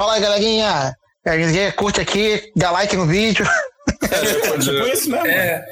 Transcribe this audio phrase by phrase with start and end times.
[0.00, 0.96] Fala aí, galerinha.
[1.76, 3.44] Curte aqui, dá like no vídeo.
[4.02, 5.26] É, tipo isso mesmo.
[5.26, 5.62] É,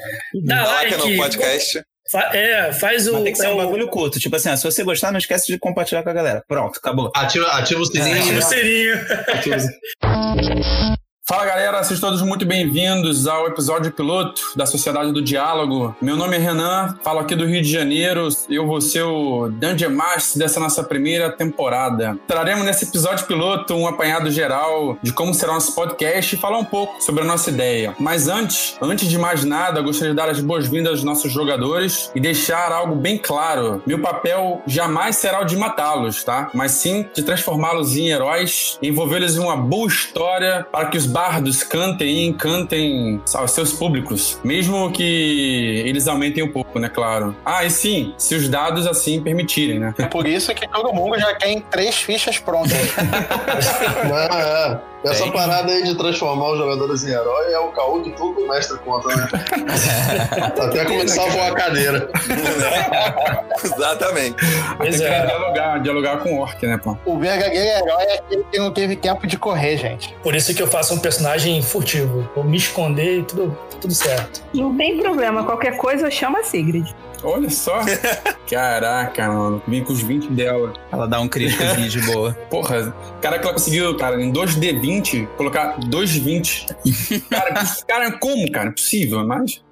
[0.45, 1.81] dá like no podcast.
[2.11, 3.13] Fa é, faz o.
[3.13, 4.19] Mas tem que ser é um o- bagulho curto.
[4.19, 6.43] Tipo assim, ó, se você gostar, não esquece de compartilhar com a galera.
[6.47, 7.11] Pronto, acabou.
[7.15, 8.19] Ativa, ativa o sininho.
[8.19, 8.95] Ativa o sininho.
[9.33, 10.95] Ativa o sininho.
[11.29, 15.95] Fala galera, sejam todos muito bem-vindos ao episódio piloto da Sociedade do Diálogo.
[16.01, 18.27] Meu nome é Renan, falo aqui do Rio de Janeiro.
[18.49, 22.17] Eu vou ser o Dungeon Master dessa nossa primeira temporada.
[22.25, 26.65] Traremos nesse episódio piloto um apanhado geral de como será nosso podcast e falar um
[26.65, 27.93] pouco sobre a nossa ideia.
[27.99, 32.19] Mas antes, antes de mais nada, gostaria de dar as boas-vindas aos nossos jogadores e
[32.19, 33.83] deixar algo bem claro.
[33.85, 36.49] Meu papel jamais será o de matá-los, tá?
[36.55, 41.63] Mas sim de transformá-los em heróis envolvê-los em uma boa história para que os bardos
[41.63, 47.35] cantem e encantem aos seus públicos, mesmo que eles aumentem um pouco, né, claro.
[47.45, 49.93] Ah, e sim, se os dados assim permitirem, né?
[49.97, 52.77] É por isso que todo mundo já tem três fichas prontas.
[54.07, 54.79] Não, é.
[55.03, 58.77] Essa parada aí de transformar os jogadores em herói é o caô que todo mestre
[58.79, 59.29] conta, né?
[60.59, 62.09] Até começar a voar a cadeira.
[63.63, 64.35] Exatamente.
[64.75, 65.25] Pois é.
[65.25, 66.97] dialogar, dialogar com o orc, né, pô?
[67.05, 70.13] o verdadeiro herói é aquele que não teve tempo de correr, gente.
[70.21, 72.29] Por isso que eu faço um personagem furtivo.
[72.35, 74.43] Vou me esconder e tudo, tudo certo.
[74.53, 76.87] Não tem problema, qualquer coisa chama a Sigrid.
[77.23, 77.81] Olha só.
[78.49, 79.61] Caraca, mano.
[79.67, 80.73] Vim com os 20 dela.
[80.91, 82.33] Ela dá um críticozinho de boa.
[82.49, 87.21] Porra, cara que ela conseguiu, cara, em 2D20, colocar 2,20.
[87.29, 87.53] Cara,
[87.87, 88.69] cara, como, cara?
[88.69, 89.63] Impossível, mas.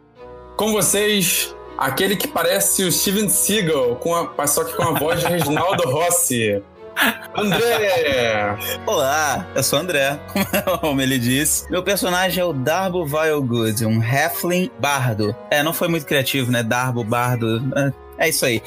[0.55, 5.19] Com vocês, aquele que parece o Steven Seagal, com a, só que com a voz
[5.19, 6.61] de Reginaldo Rossi.
[7.35, 8.57] André!
[8.85, 10.19] Olá, eu sou André,
[10.81, 11.69] como ele disse.
[11.69, 15.35] Meu personagem é o Darbo Vilegood, um Halfling bardo.
[15.51, 16.63] É, não foi muito criativo, né?
[16.63, 17.61] Darbo, bardo.
[18.17, 18.61] É, é isso aí.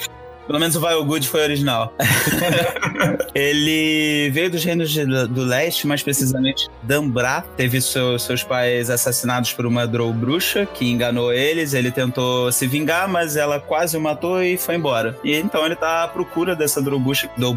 [0.47, 1.93] Pelo menos o Vilegood foi original.
[3.35, 7.45] ele veio dos reinos de- do leste, mais precisamente Dambra.
[7.57, 11.73] Teve seu- seus pais assassinados por uma Drow bruxa que enganou eles.
[11.73, 15.17] Ele tentou se vingar, mas ela quase o matou e foi embora.
[15.23, 17.29] E então ele tá à procura dessa Drow bruxa.
[17.37, 17.55] Drow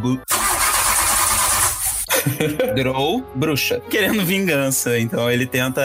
[2.76, 4.98] Drow bruxa, querendo vingança.
[5.00, 5.82] Então ele tenta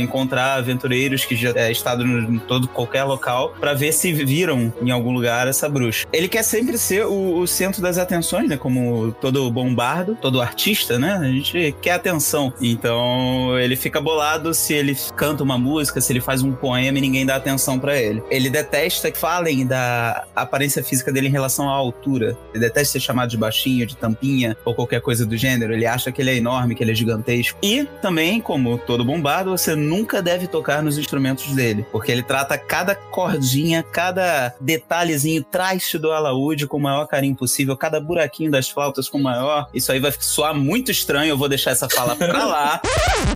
[0.00, 4.90] encontrar aventureiros que já é, estado em todo qualquer local pra ver se viram em
[4.90, 6.06] algum lugar essa bruxa.
[6.12, 8.56] Ele quer sempre ser o, o centro das atenções, né?
[8.56, 11.14] Como todo bombardo, todo artista, né?
[11.14, 12.52] A gente quer atenção.
[12.60, 17.00] Então ele fica bolado se ele canta uma música, se ele faz um poema e
[17.00, 18.22] ninguém dá atenção pra ele.
[18.30, 22.36] Ele detesta que falem da aparência física dele em relação à altura.
[22.52, 25.55] Ele detesta ser chamado de baixinho, de tampinha ou qualquer coisa do gênero.
[25.64, 27.58] Ele acha que ele é enorme, que ele é gigantesco.
[27.62, 32.56] E também, como todo bombardo, você nunca deve tocar nos instrumentos dele, porque ele trata
[32.58, 38.68] cada cordinha, cada detalhezinho traste do alaúde com o maior carinho possível, cada buraquinho das
[38.68, 39.68] flautas com o maior.
[39.72, 42.80] Isso aí vai soar muito estranho, eu vou deixar essa fala pra lá.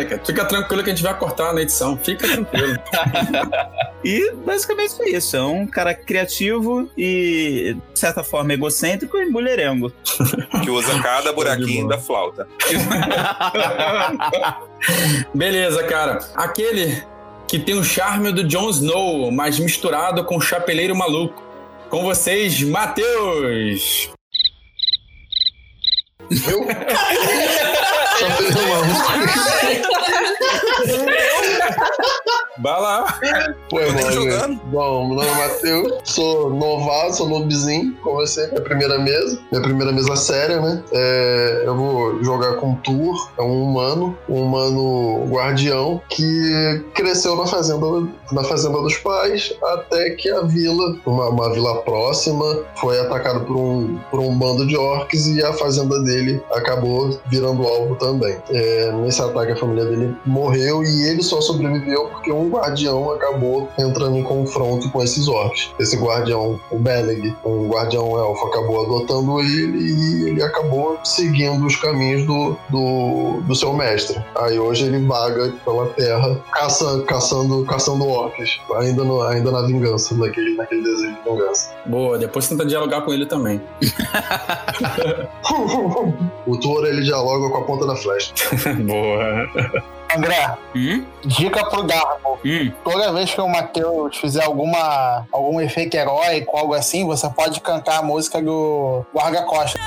[0.00, 0.24] Nada, cara.
[0.24, 1.96] Fica tranquilo que a gente vai cortar na edição.
[1.96, 2.78] Fica tranquilo.
[4.02, 5.36] E basicamente é isso.
[5.36, 9.92] É um cara criativo e, de certa forma, egocêntrico e mulherengo.
[10.64, 12.48] Que usa cada buraquinho da flauta.
[15.34, 16.20] Beleza, cara.
[16.34, 17.04] Aquele
[17.46, 21.42] que tem o charme do Jon Snow, mas misturado com o chapeleiro maluco.
[21.90, 24.08] Com vocês, Matheus!
[26.30, 26.64] Eu?
[28.20, 28.80] Só fez uma
[32.58, 33.18] Vai lá.
[33.72, 34.12] Nem mano.
[34.12, 34.60] jogando.
[34.66, 39.92] Bom, meu nome é Matheus, sou novato, sou noobzinho, comecei minha primeira mesa, minha primeira
[39.92, 40.82] mesa séria, né?
[40.92, 47.46] É, eu vou jogar com Tur, é um humano, um humano guardião que cresceu na
[47.46, 47.86] fazenda,
[48.32, 52.44] na fazenda dos pais até que a vila, uma, uma vila próxima,
[52.76, 57.66] foi atacada por um, por um bando de orcs e a fazenda dele acabou virando
[57.66, 58.09] alvo também.
[58.50, 63.68] É, nesse ataque a família dele morreu e ele só sobreviveu porque um guardião acabou
[63.78, 65.70] entrando em confronto com esses orcs.
[65.78, 71.76] Esse guardião, o Beleg, um guardião elfo, acabou adotando ele e ele acabou seguindo os
[71.76, 74.22] caminhos do, do, do seu mestre.
[74.36, 80.14] Aí hoje ele vaga pela terra caça, caçando, caçando orcs, ainda, no, ainda na vingança,
[80.14, 81.70] naquele, naquele desejo de vingança.
[81.86, 83.60] Boa, depois tenta dialogar com ele também.
[86.46, 87.96] o touro ele dialoga com a ponta da
[88.86, 89.82] Boa.
[90.16, 91.04] André, Hum?
[91.24, 92.38] dica pro Garbo.
[92.44, 92.72] Hum.
[92.82, 97.98] Toda vez que o Matheus fizer alguma, algum efeito heróico, algo assim, você pode cantar
[97.98, 99.78] a música do Guarda Costa.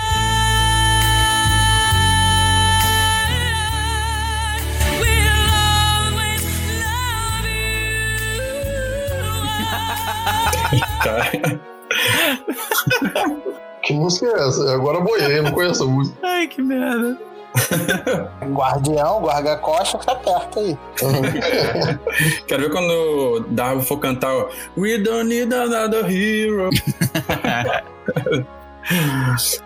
[13.83, 14.73] Que música é essa?
[14.73, 16.17] Agora eu boiei, não conheço a música.
[16.23, 17.17] Ai, que merda.
[18.53, 20.77] Guardião, Guarda Costa, fica perto aí.
[22.47, 26.69] Quero ver quando o Darwin for cantar o We don't need another hero.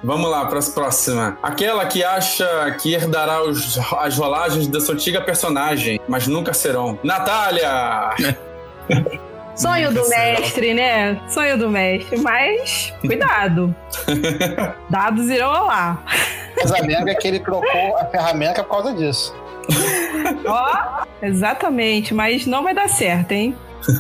[0.04, 1.38] Vamos lá para a próxima.
[1.42, 2.46] Aquela que acha
[2.80, 7.00] que herdará os- as rolagens da sua antiga personagem, mas nunca serão.
[7.04, 8.12] Natália!
[9.58, 11.20] Sonho do mestre, né?
[11.28, 12.20] Sonho do mestre.
[12.20, 13.76] Mas, cuidado.
[14.90, 16.04] Dados irão lá.
[16.56, 19.36] Mas a merda é que ele trocou a ferramenta por causa disso.
[20.46, 23.56] Ó, exatamente, mas não vai dar certo, hein?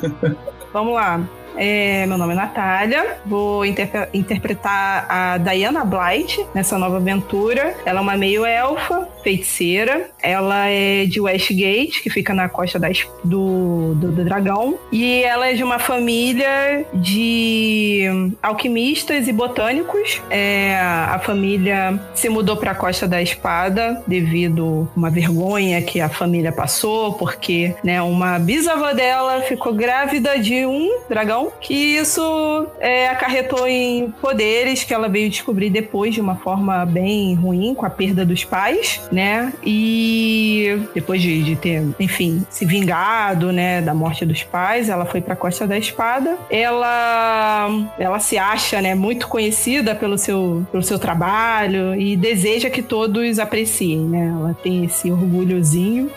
[0.71, 1.21] Vamos lá.
[1.57, 7.75] É, meu nome é Natália, vou interpre- interpretar a Diana Blight nessa nova aventura.
[7.85, 10.09] Ela é uma meio-elfa, feiticeira.
[10.21, 14.77] Ela é de Westgate, que fica na costa das- do, do, do dragão.
[14.91, 18.03] E ela é de uma família de
[18.41, 20.21] alquimistas e botânicos.
[20.29, 25.99] É, a família se mudou para a Costa da Espada devido a uma vergonha que
[25.99, 32.67] a família passou, porque né, uma bisavó dela ficou grávida de um dragão, que isso
[32.79, 37.85] é, acarretou em poderes que ela veio descobrir depois de uma forma bem ruim, com
[37.85, 39.53] a perda dos pais, né?
[39.65, 45.21] E depois de, de ter, enfim, se vingado, né, da morte dos pais, ela foi
[45.21, 46.37] para a Costa da Espada.
[46.49, 52.81] Ela, ela se acha, né, muito conhecida pelo seu, pelo seu trabalho e deseja que
[52.81, 54.33] todos apreciem, né?
[54.37, 56.09] Ela tem esse orgulhozinho.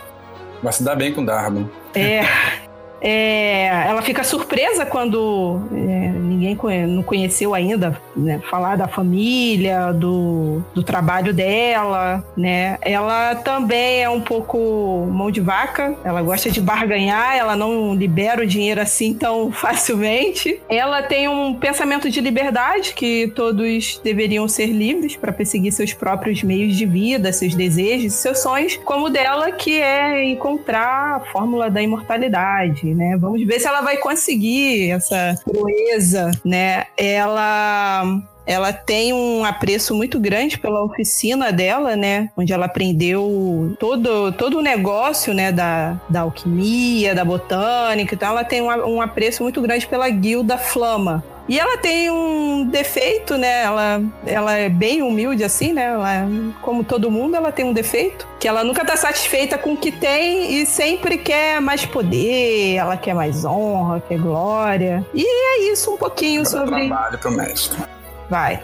[0.63, 1.69] Vai se dar bem com o Darwin.
[1.95, 2.23] É,
[3.01, 6.09] é, ela fica surpresa quando é,
[6.41, 12.79] ninguém não conheceu ainda né, falar da família, do, do trabalho dela, né?
[12.81, 18.43] Ela também é um pouco mão de vaca, ela gosta de barganhar, ela não libera
[18.43, 20.61] o dinheiro assim tão facilmente.
[20.69, 26.43] Ela tem um pensamento de liberdade que todos deveriam ser livres para perseguir seus próprios
[26.43, 31.71] meios de vida, seus desejos, seus sonhos, como o dela que é encontrar a fórmula
[31.71, 33.17] da imortalidade, né?
[33.17, 36.87] Vamos ver se ela vai conseguir essa proeza, né?
[36.97, 38.05] Ela
[38.47, 42.31] ela tem um apreço muito grande pela oficina dela, né?
[42.37, 45.53] Onde ela aprendeu todo, todo o negócio, né?
[45.53, 48.15] Da, da alquimia, da botânica.
[48.15, 51.23] Então, ela tem um apreço muito grande pela guilda Flama.
[51.51, 53.65] E ela tem um defeito, né?
[53.65, 55.87] Ela, ela é bem humilde, assim, né?
[55.87, 56.29] Ela,
[56.63, 58.25] como todo mundo, ela tem um defeito.
[58.39, 62.97] Que ela nunca tá satisfeita com o que tem e sempre quer mais poder, ela
[62.97, 65.05] quer mais honra, quer glória.
[65.13, 66.87] E é isso um pouquinho dar sobre.
[66.87, 67.83] trabalho pro mestre.
[68.31, 68.63] Vai.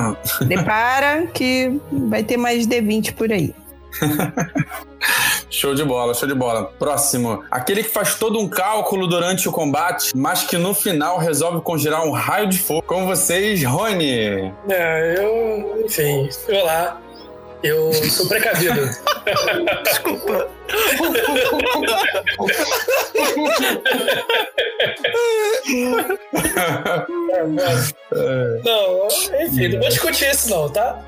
[0.46, 3.54] Depara que vai ter mais D20 por aí.
[5.48, 6.64] Show de bola, show de bola.
[6.78, 7.42] Próximo.
[7.50, 12.04] Aquele que faz todo um cálculo durante o combate, mas que no final resolve congelar
[12.04, 12.82] um raio de fogo.
[12.82, 14.52] Com vocês, Rony.
[14.68, 17.00] É, eu, enfim, eu lá.
[17.62, 18.80] Eu sou precavido.
[19.82, 20.48] Desculpa.
[28.64, 29.08] Não,
[29.42, 31.02] enfim, não vou discutir isso não, tá?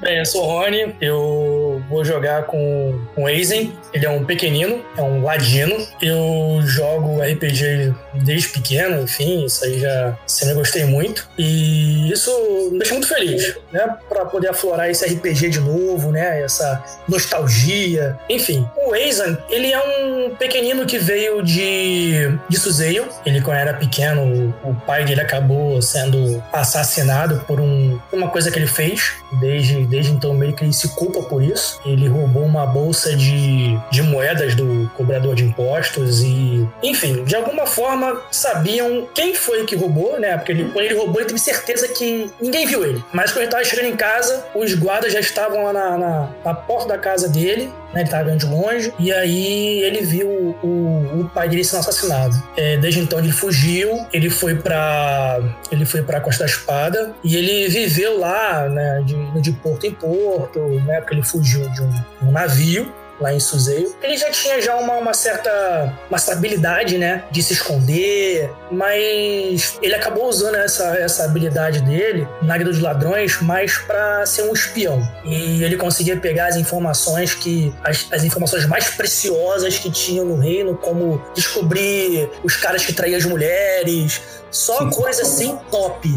[0.00, 4.84] Bem, eu sou o Rony, eu vou jogar com, o Aizen, ele é um pequenino,
[4.96, 5.76] é um ladino.
[6.00, 11.28] Eu jogo RPG desde pequeno, enfim, isso aí já sempre gostei muito.
[11.36, 12.30] E isso
[12.70, 13.96] me deixa muito feliz, né?
[14.08, 16.42] Pra poder aflorar esse RPG de novo, né?
[16.42, 18.16] Essa nostalgia.
[18.28, 23.08] Enfim, o Aizen, ele é um pequenino que veio de, de Suzeio.
[23.26, 28.58] Ele, quando era pequeno, o, pai dele acabou sendo assassinado por, um, uma coisa que
[28.58, 29.14] ele fez.
[29.40, 31.80] Desde, desde então, meio que ele se culpa por isso.
[31.84, 37.66] Ele roubou uma bolsa de, de moedas do cobrador de impostos e, enfim, de alguma
[37.66, 40.36] forma sabiam quem foi que roubou, né?
[40.36, 43.02] Porque ele, quando ele roubou, ele teve certeza que ninguém viu ele.
[43.12, 46.54] Mas quando ele estava chegando em casa, os guardas já estavam lá na, na, na
[46.54, 48.00] porta da casa dele, né?
[48.00, 50.28] Ele estava vendo de longe, e aí ele viu
[50.62, 52.36] o, o pai dele sendo assassinado.
[52.56, 55.40] É, desde então ele fugiu, ele foi para
[55.70, 59.02] ele foi para Costa da Espada e ele viveu lá, né?
[59.04, 61.00] De, de porto em porto, né?
[61.00, 61.90] Porque ele fugiu de um,
[62.22, 63.94] um navio lá em Suzeio.
[64.02, 69.94] Ele já tinha já uma, uma certa uma habilidade, né, de se esconder, mas ele
[69.94, 75.00] acabou usando essa, essa habilidade dele na Guilda dos Ladrões mais para ser um espião.
[75.24, 80.36] E ele conseguia pegar as informações que as, as informações mais preciosas que tinham no
[80.36, 84.20] reino, como descobrir os caras que traíam as mulheres,
[84.50, 86.08] só coisa assim top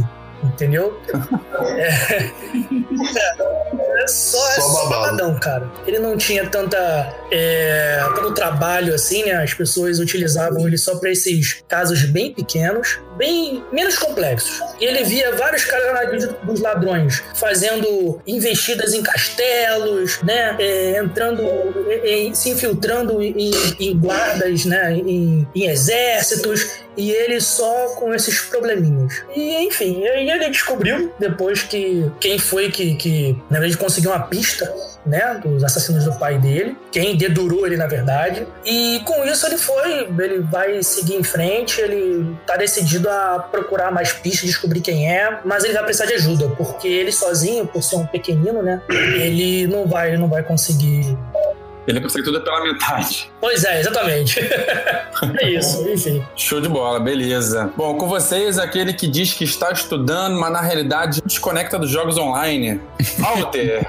[0.44, 1.00] entendeu?
[1.62, 2.32] É,
[4.04, 4.90] é só, é Só só babado.
[4.90, 5.72] babadão, cara.
[5.86, 9.34] Ele não tinha tanta é, tanto trabalho assim, né?
[9.44, 14.60] As pessoas utilizavam ele só para esses casos bem pequenos, bem menos complexos.
[14.80, 20.56] E ele via vários caras na dos ladrões fazendo investidas em castelos, né?
[20.60, 21.44] É, entrando,
[21.88, 24.94] é, é, se infiltrando em, em guardas, né?
[24.94, 29.24] Em, em exércitos e ele só com esses probleminhas.
[29.36, 34.72] E enfim, ele descobriu depois que quem foi que, que na verdade conseguiu uma pista,
[35.06, 38.46] né, dos assassinos do pai dele, quem dedurou ele na verdade.
[38.66, 43.92] E com isso ele foi, ele vai seguir em frente, ele tá decidido a procurar
[43.92, 47.82] mais pistas, descobrir quem é, mas ele vai precisar de ajuda, porque ele sozinho, por
[47.82, 51.18] ser um pequenino, né, ele não vai, não vai conseguir
[51.88, 53.32] Ele consegue tudo pela metade.
[53.40, 54.40] Pois é, exatamente.
[55.42, 56.24] é isso, enfim.
[56.36, 57.72] Show de bola, beleza.
[57.76, 62.18] Bom, com vocês, aquele que diz que está estudando, mas na realidade desconecta dos jogos
[62.18, 62.80] online.
[63.18, 63.88] Walter.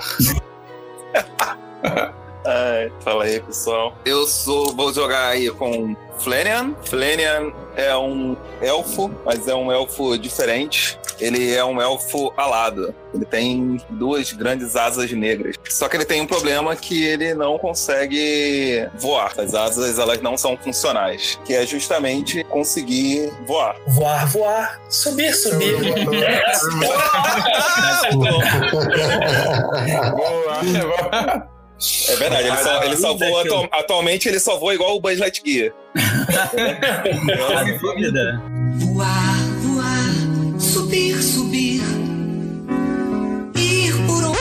[2.44, 3.96] Ai, fala aí, pessoal.
[4.04, 6.74] Eu sou, vou jogar aí com Flanian.
[6.84, 10.98] Flanian é um elfo, mas é um elfo diferente.
[11.22, 12.94] Ele é um elfo alado.
[13.14, 15.56] Ele tem duas grandes asas negras.
[15.68, 19.32] Só que ele tem um problema que ele não consegue voar.
[19.38, 21.38] As asas, elas não são funcionais.
[21.44, 23.76] Que é justamente conseguir voar.
[23.88, 25.76] Voar, voar, subir, subir.
[32.08, 35.18] É verdade, ele só, ele só voa atu- atualmente ele só voa igual o Buzz
[35.18, 35.72] Lightyear.
[38.78, 39.31] Voar,
[40.72, 41.82] subir, subir.
[43.54, 44.38] Ir por onde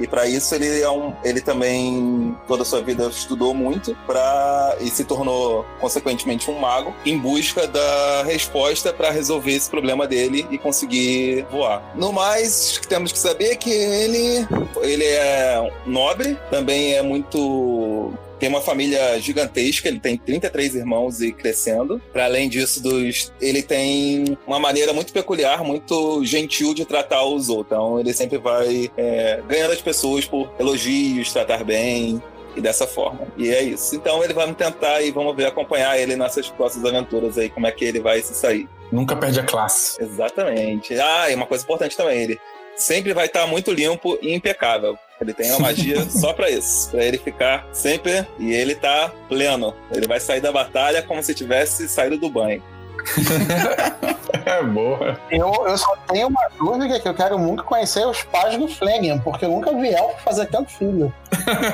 [0.00, 4.78] E para isso ele é um, ele também toda a sua vida estudou muito para
[4.80, 10.46] e se tornou consequentemente um mago em busca da resposta para resolver esse problema dele
[10.50, 11.92] e conseguir voar.
[11.94, 14.48] No mais, temos que saber que ele
[14.80, 21.32] ele é nobre, também é muito tem uma família gigantesca, ele tem 33 irmãos e
[21.32, 22.00] crescendo.
[22.12, 27.48] Para além disso, dos, ele tem uma maneira muito peculiar, muito gentil de tratar os
[27.48, 27.66] outros.
[27.66, 32.22] Então, ele sempre vai é, ganhando as pessoas por elogios, tratar bem
[32.54, 33.26] e dessa forma.
[33.36, 33.94] E é isso.
[33.96, 37.72] Então, ele vai tentar e vamos ver acompanhar ele nessas próximas aventuras aí, como é
[37.72, 38.68] que ele vai se sair.
[38.90, 40.02] Nunca perde a classe.
[40.02, 40.98] Exatamente.
[40.98, 42.40] Ah, e uma coisa importante também, ele
[42.76, 44.98] sempre vai estar muito limpo e impecável.
[45.20, 49.74] Ele tem uma magia só pra isso, Pra ele ficar sempre e ele tá pleno.
[49.90, 52.62] Ele vai sair da batalha como se tivesse saído do banho.
[54.46, 55.18] É boa.
[55.28, 59.18] Eu, eu só tenho uma dúvida que eu quero muito conhecer os pais do Flanagan,
[59.18, 61.12] porque eu nunca vi elfo fazer tanto filho.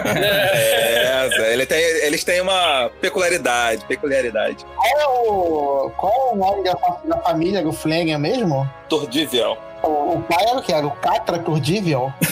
[0.07, 4.65] É, Zé, ele tem, eles têm uma peculiaridade, peculiaridade.
[4.75, 8.69] Qual é o, qual é o nome da, da família do Flanagan mesmo?
[8.89, 9.59] Tordivel.
[9.83, 10.73] O, o pai era o que?
[10.73, 12.13] Era o Catra Turdível?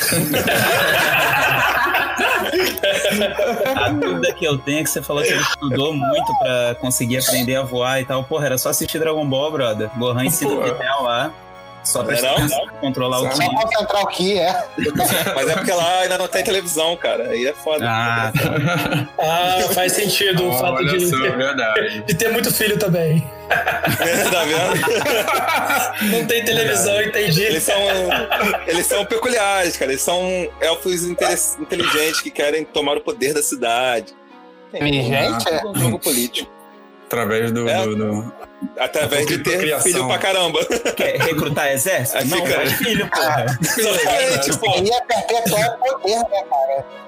[3.76, 7.19] A dúvida que eu tenho é que você falou que ele estudou muito pra conseguir
[7.19, 8.25] aprender a voar e tal.
[8.25, 9.90] Porra, era só assistir Dragon Ball, brother.
[9.97, 10.62] Gohan ensina o.
[10.62, 11.33] Pitel lá.
[11.90, 12.68] Só pra Não, não.
[12.80, 13.54] controlar o Só time.
[13.54, 14.64] concentrar o que é.
[15.35, 17.30] Mas é porque lá ainda não tem televisão, cara.
[17.30, 17.85] Aí é foda.
[17.88, 18.32] Ah,
[19.18, 22.02] Ah, faz sentido o fato Olha de, só, verdade.
[22.06, 23.20] de ter muito filho também.
[23.49, 26.12] tá vendo?
[26.16, 27.42] Não tem televisão, entendi.
[27.42, 27.76] Eles são,
[28.66, 29.90] eles são peculiares, cara.
[29.90, 34.14] Eles são elfos inteligentes que querem tomar o poder da cidade.
[34.73, 35.49] Inteligente?
[35.49, 36.50] É um jogo político.
[37.06, 37.68] Através do.
[37.68, 37.82] É.
[37.85, 38.32] do- do-
[38.78, 39.92] Através de ter Criação.
[39.92, 40.64] filho pra caramba.
[40.96, 42.18] quer recrutar exército?
[42.18, 43.46] Aí Não, fica- faz filho, porra.
[43.78, 44.70] Exatamente, pô.
[44.70, 47.00] Aí é perpetuar o poder, né, cara?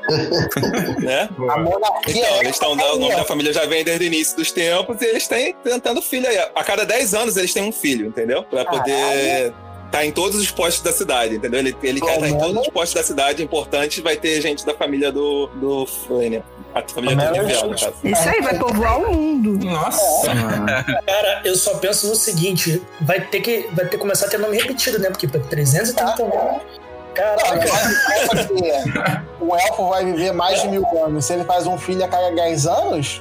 [1.00, 1.28] Né?
[1.50, 2.72] A monarquia Então, é eles estão.
[2.72, 6.02] O nome da família já vem desde o início dos tempos e eles têm tentando
[6.02, 6.38] filho aí.
[6.54, 8.42] A cada 10 anos eles têm um filho, entendeu?
[8.44, 9.52] Pra poder
[9.86, 11.60] estar em todos os postos da cidade, entendeu?
[11.60, 14.74] Ele, ele quer estar em todos os postos da cidade importantes, vai ter gente da
[14.74, 16.42] família do, do Flanagan.
[16.74, 17.94] A família do Menos- Nivel, no caso.
[18.04, 19.64] Isso aí, vai povoar o mundo.
[19.66, 20.66] Nossa, mano.
[21.06, 24.38] Cara, eu só penso no seguinte: vai ter que, vai ter que começar a ter
[24.38, 25.10] nome repetido, né?
[25.10, 26.62] Porque pra 330 anos.
[27.14, 27.58] Caraca.
[27.60, 31.26] Pensa que o elfo vai viver mais de mil anos.
[31.26, 33.20] Se ele faz um filho a cada 10 anos,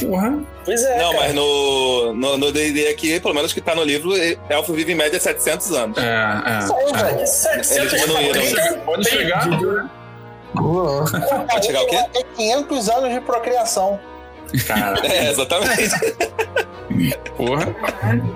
[0.00, 0.38] Porra.
[0.64, 0.98] Pois é.
[0.98, 1.24] Não, cara.
[1.24, 4.10] mas no no no D&D aqui, pelo menos que tá no livro,
[4.48, 5.98] elfo vive em média 700 anos.
[5.98, 7.18] É, isso aí, velho.
[7.20, 8.80] Eles Eles diminuíram.
[8.84, 9.46] Pode chegar.
[10.54, 11.04] Boa.
[11.50, 11.98] Pode chegar o quê?
[12.12, 13.98] Tem 500 anos de procriação.
[14.66, 15.90] Cara, É, exatamente.
[17.36, 17.74] porra.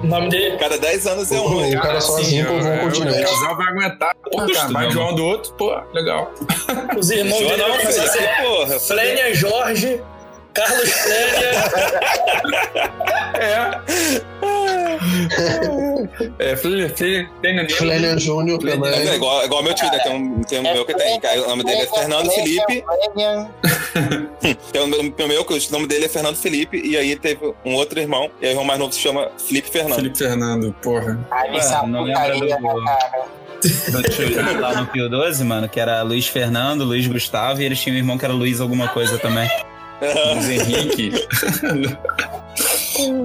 [0.02, 0.56] O nome dele.
[0.58, 1.68] Cada 10 anos é O, um.
[1.70, 3.22] o cara sozinho Assim, povoa um o- O continente.
[3.22, 4.14] casal vai aguentar.
[4.16, 5.52] Porra, cara, vai de um do outro.
[5.54, 6.32] Pô, legal.
[6.98, 7.78] Os irmãos dele vão
[8.42, 8.80] Porra.
[8.80, 10.02] Flênia Jorge,
[10.66, 11.50] Carlos Flênia.
[16.38, 16.56] É,
[17.42, 17.68] neném.
[17.68, 19.14] Flênia Júnior Flênia É também.
[19.14, 19.98] igual, igual meu tio, né?
[20.02, 21.20] Tem um, tem um meu que tem.
[21.20, 22.84] cara, O nome dele é Fernando Felipe.
[24.72, 26.80] Tem um meu, meu que o nome dele é Fernando Felipe.
[26.84, 28.30] E aí teve um outro irmão.
[28.40, 29.96] E aí o irmão mais novo se chama Felipe Fernando.
[29.96, 31.18] Felipe Fernando, porra.
[31.30, 31.52] Ai, é
[32.02, 33.24] lembra putaria, do- né, cara?
[33.90, 37.80] do tio lá no Pio 12, mano, que era Luiz Fernando, Luiz Gustavo, e eles
[37.80, 39.50] tinham um irmão que era Luiz alguma coisa também.
[40.00, 41.12] Luiz Henrique.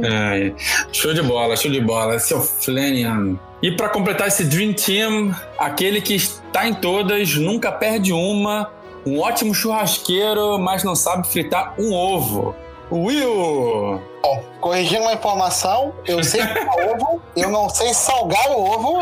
[0.10, 0.56] Ai,
[0.92, 2.16] show de bola, show de bola.
[2.16, 3.38] Esse é o Flanian.
[3.62, 8.70] E pra completar esse Dream Team, aquele que está em todas, nunca perde uma,
[9.06, 12.56] um ótimo churrasqueiro, mas não sabe fritar um ovo.
[12.96, 14.00] Will!
[14.22, 19.02] Bom, corrigindo uma informação, eu sei fritar ovo, eu não sei salgar o ovo.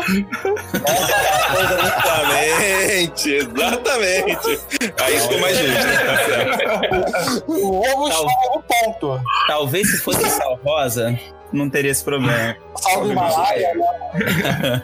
[0.84, 4.60] É Exatamente, exatamente.
[5.00, 5.74] Aí ficou mais justo.
[6.64, 6.80] Tá.
[7.46, 9.20] O ovo Tal- está no ponto.
[9.46, 11.18] Talvez se fosse sal rosa,
[11.52, 12.56] não teria esse problema.
[12.76, 14.82] Salve Himalaia, né?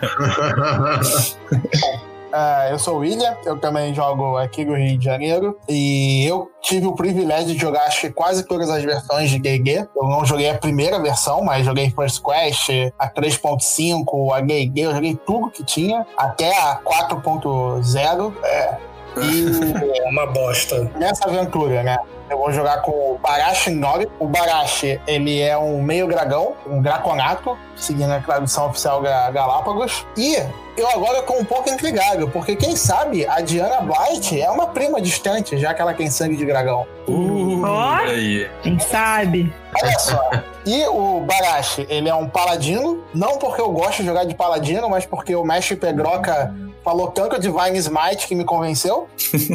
[2.32, 6.50] Ah, eu sou o William, eu também jogo aqui no Rio de Janeiro e eu
[6.60, 9.88] tive o privilégio de jogar acho que quase todas as versões de GG.
[9.96, 12.68] Eu não joguei a primeira versão, mas joguei First Quest,
[12.98, 18.34] a 3.5, a GG, eu joguei tudo que tinha, até a 4.0.
[18.44, 18.76] É.
[19.16, 20.90] E É uma bosta.
[20.96, 21.98] nessa aventura, né?
[22.30, 24.08] Eu vou jogar com o Barashi Nori.
[24.18, 30.06] O Barashi, ele é um meio dragão, um draconato, seguindo a tradução oficial ga- Galápagos.
[30.16, 30.36] E
[30.76, 35.00] eu agora tô um pouco intrigado, porque quem sabe a Diana Blight é uma prima
[35.00, 36.86] distante, já que ela tem sangue de dragão.
[37.08, 38.48] Uh, aí.
[38.62, 39.52] Quem sabe?
[39.82, 40.30] Olha só.
[40.66, 44.88] E o Barashi, ele é um paladino, não porque eu gosto de jogar de paladino,
[44.90, 46.54] mas porque o mestre Pedroca
[46.84, 49.08] falou tanto de Divine Smite que me convenceu.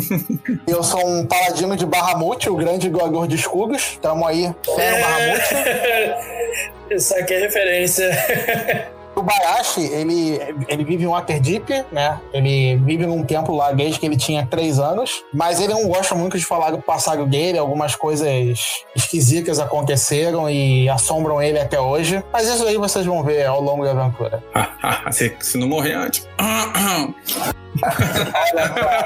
[0.68, 3.98] eu sou um paladino de Bahamut, o grande doador de escudos.
[4.02, 6.54] Tamo aí, fé no Bahamut.
[6.92, 8.94] Isso aqui é referência.
[9.24, 12.20] O Barashi, ele, ele vive em Waterdeep, né?
[12.34, 15.24] Ele vive num templo lá desde que ele tinha três anos.
[15.34, 17.58] Mas ele não gosta muito de falar do passado dele.
[17.58, 22.22] Algumas coisas esquisitas aconteceram e assombram ele até hoje.
[22.34, 24.44] Mas isso aí vocês vão ver ao longo da aventura.
[25.14, 26.28] se, se não morrer antes.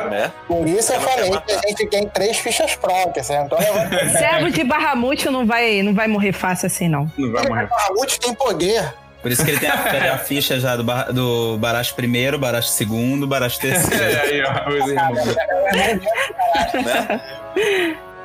[0.10, 0.32] Né?
[0.46, 3.30] Por isso eu falei que a gente tem três fichas prontas.
[3.30, 3.44] Né?
[3.46, 3.58] Então,
[4.12, 7.10] Servo de Barramute não vai, não vai morrer fácil assim, não.
[7.18, 7.64] Não vai morrer.
[7.64, 8.94] o Bahamut tem poder.
[9.28, 12.40] Por isso que ele tem a, tem a ficha já do, bar, do Baracho primeiro,
[12.40, 13.98] Baracho segundo, Baracho terceiro.
[14.08, 15.20] É, aí, ó, os irmãos.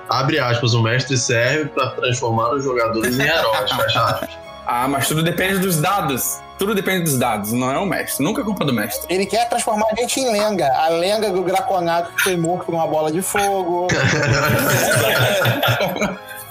[0.09, 3.73] Abre aspas, o mestre serve para transformar os jogadores em heróis.
[3.73, 4.31] Fecha aspas.
[4.65, 6.39] Ah, mas tudo depende dos dados.
[6.57, 8.25] Tudo depende dos dados, não é o mestre.
[8.25, 9.13] Nunca é culpa do mestre.
[9.13, 10.73] Ele quer transformar a gente em lenga.
[10.77, 13.89] A lenga do Draconato que foi morto por uma bola de fogo.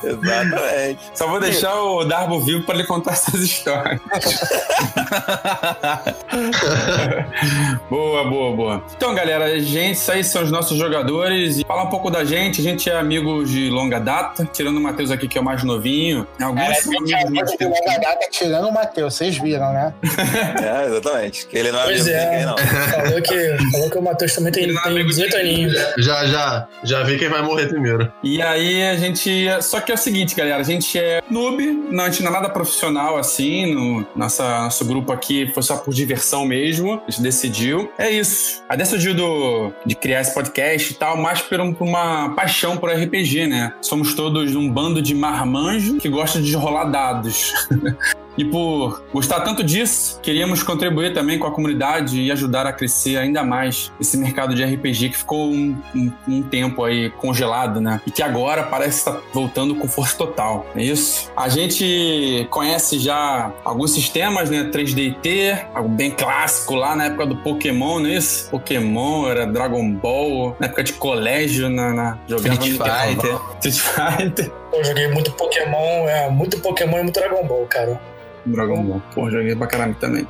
[0.03, 0.99] Exatamente.
[1.13, 3.99] Só vou deixar o Darbo vivo para ele contar essas histórias.
[7.89, 8.83] boa, boa, boa.
[8.95, 11.59] Então, galera, a gente, isso aí são os nossos jogadores.
[11.59, 14.81] E falar um pouco da gente, a gente é amigos de longa data, tirando o
[14.81, 16.27] Matheus aqui, que é o mais novinho.
[16.41, 19.37] Alguns Cara, são a gente é amigos mais de longa data tirando o Matheus, vocês
[19.37, 19.93] viram, né?
[20.61, 21.47] É, exatamente.
[21.47, 22.29] Que ele não é Pois amigo de é.
[22.29, 22.57] ninguém, não.
[22.57, 25.49] Falou que, falou que o Matheus também tem, é tem amigo 18 dele.
[25.49, 25.73] aninhos.
[25.97, 26.67] Já, já.
[26.83, 28.11] Já vi quem vai morrer primeiro.
[28.23, 29.47] E aí a gente.
[29.61, 32.33] Só que é o seguinte, galera, a gente é noob, não, a gente não é
[32.33, 33.73] nada profissional assim.
[33.73, 37.01] No, nossa, nosso grupo aqui foi só por diversão mesmo.
[37.07, 37.91] A gente decidiu.
[37.97, 38.63] É isso.
[38.69, 42.77] A decidiu do, de criar esse podcast e tal, mais por, um- por uma paixão
[42.77, 43.73] por RPG, né?
[43.81, 47.53] Somos todos um bando de marmanjo que gosta de rolar dados.
[48.37, 53.17] E por gostar tanto disso, queríamos contribuir também com a comunidade e ajudar a crescer
[53.17, 57.99] ainda mais esse mercado de RPG que ficou um, um- um tempo aí congelado, né?
[58.07, 60.65] E que agora parece estar voltando com força total.
[60.75, 61.29] É isso?
[61.35, 64.63] A gente conhece já alguns sistemas, né?
[64.71, 68.49] 3DT, algo bem clássico lá na época do Pokémon, não é isso?
[68.49, 72.77] Pokémon, era Dragon Ball, na época de colégio, na, na jogava Street.
[72.77, 73.39] Fighter.
[73.61, 74.51] Street Fighter.
[74.73, 77.99] Eu joguei muito Pokémon, é, muito Pokémon e muito Dragon Ball, cara.
[78.45, 79.01] Dragon Ball.
[79.13, 80.27] Pô, joguei pra caramba também.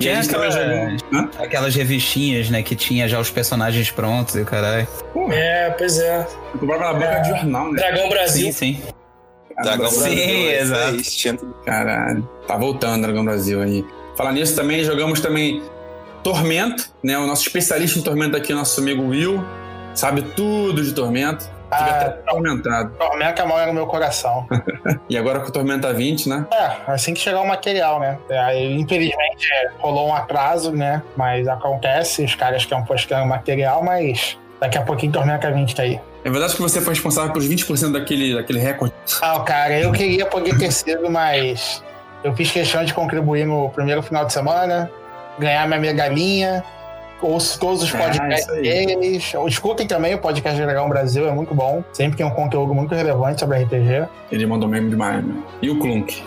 [0.00, 0.96] E a gente também aquela- jogou.
[1.12, 1.30] Hã?
[1.38, 4.86] Aquelas revistinhas, né, que tinha já os personagens prontos e o caralho.
[5.30, 6.26] É, pois é.
[6.54, 7.78] Eu comprava na banca de jornal, né?
[7.78, 8.46] Dragão Brasil.
[8.46, 8.82] Sim, sim.
[9.62, 11.54] Dragão Sim, Brasil, é isso exato.
[11.64, 12.28] Caralho.
[12.48, 13.84] Tá voltando Dragão Brasil aí.
[14.16, 15.62] Falar nisso também, jogamos também
[16.24, 17.18] Tormento, né?
[17.18, 19.42] O nosso especialista em Tormento aqui, nosso amigo Will.
[19.94, 21.44] sabe tudo de Tormenta.
[21.72, 22.90] Fica Ah, até atormentado.
[22.98, 24.46] Tormenta mora no meu coração.
[25.08, 26.46] E agora com o Tormenta 20, né?
[26.52, 28.18] É, assim que chegar o material, né?
[28.30, 29.46] É, Aí, infelizmente,
[29.78, 31.02] rolou um atraso, né?
[31.16, 36.00] Mas acontece, os caras estão postando material, mas daqui a pouquinho Tormenta 20 tá aí.
[36.24, 38.94] É verdade que você foi responsável por 20% daquele, daquele recorde.
[39.20, 41.82] Ah, cara, eu queria poder ter sido, mas
[42.24, 44.90] eu fiz questão de contribuir no primeiro final de semana,
[45.38, 46.64] ganhar minha megalinha,
[47.22, 49.32] ouço todos os Ah, podcasts deles.
[49.46, 51.82] Escutem também o podcast Dragão Brasil, é muito bom.
[51.92, 54.06] Sempre tem um conteúdo muito relevante sobre RPG.
[54.30, 55.34] Ele mandou meme demais, né?
[55.60, 56.22] E o Clunk?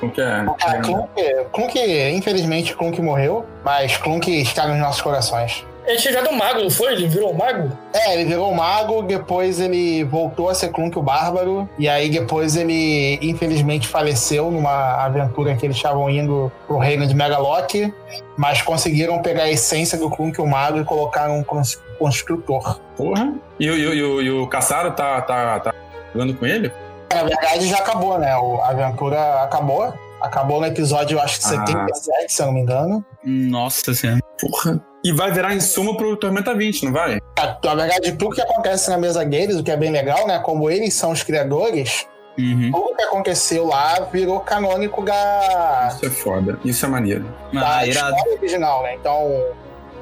[0.00, 0.24] Clunk é.
[0.62, 1.10] Ah, Clunk,
[1.52, 1.78] Clunk,
[2.14, 5.64] infelizmente, Clunk morreu, mas Clunk está nos nossos corações.
[5.86, 6.92] Ele tinha virado um mago, não foi?
[6.92, 7.72] Ele virou um mago?
[7.92, 12.54] É, ele virou mago, depois ele voltou a ser Clunk o Bárbaro, e aí depois
[12.56, 17.92] ele, infelizmente, faleceu numa aventura que eles estavam indo pro reino de Megalock,
[18.36, 22.80] mas conseguiram pegar a essência do Clunk o Mago e colocaram um cons- construtor.
[22.96, 23.32] Porra.
[23.58, 25.74] E, o- e, e, e o Caçaro tá, tá, tá
[26.12, 26.70] jogando com ele?
[27.12, 28.30] Na verdade, já acabou, né?
[28.32, 29.92] A aventura acabou.
[30.20, 31.48] Acabou no episódio, eu acho que Ah.
[31.66, 33.04] 77, se eu não me engano.
[33.24, 34.20] Nossa senhora.
[34.38, 34.80] Porra.
[35.02, 37.20] E vai virar insumo pro Tormenta 20, não vai?
[37.64, 40.38] Na verdade, tudo que acontece na mesa deles, o que é bem legal, né?
[40.40, 42.06] Como eles são os criadores,
[42.38, 42.70] Uhum.
[42.70, 46.58] tudo que aconteceu lá virou canônico da, Isso é foda.
[46.64, 47.24] Isso é maneiro.
[47.52, 48.14] da Ah, irado.
[48.14, 48.94] história original, né?
[48.94, 49.42] Então,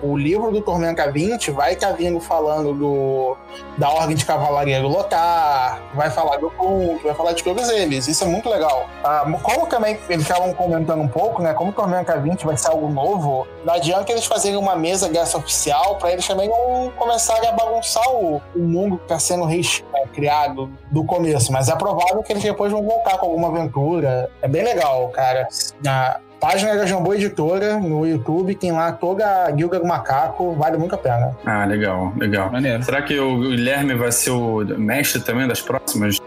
[0.03, 3.37] o livro do Tormenta 20 vai estar vindo falando do,
[3.77, 8.07] da Ordem de Cavalaria do Lotar, vai falar do Kunk, vai falar de todos eles.
[8.07, 8.87] Isso é muito legal.
[9.03, 11.53] Ah, como também eles estavam comentando um pouco, né?
[11.55, 15.97] Como Tormenta 20 vai ser algo novo, não adianta eles fazerem uma mesa dessa oficial
[15.97, 20.71] para eles também não começarem a bagunçar o, o mundo que está sendo né, criado
[20.91, 21.53] do começo.
[21.53, 24.31] Mas é provável que eles depois vão voltar com alguma aventura.
[24.43, 25.49] É bem legal, cara.
[25.83, 30.77] Na, Página da Jambô Editora no YouTube, tem lá toda a Guilga do Macaco, vale
[30.77, 31.37] muito a pena.
[31.45, 32.51] Ah, legal, legal.
[32.53, 32.83] Maneiro.
[32.85, 36.19] Será que o Guilherme vai ser o mestre também das próximas?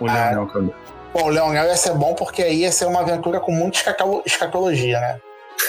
[0.00, 0.12] O Ah.
[0.30, 0.70] Leonel, cadê?
[1.12, 4.22] Bom, o Leonel ia ser bom porque aí ia ser uma aventura com muita escatolo-
[4.26, 5.16] escatologia, né?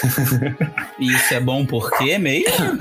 [0.98, 2.76] E isso é bom porque mesmo?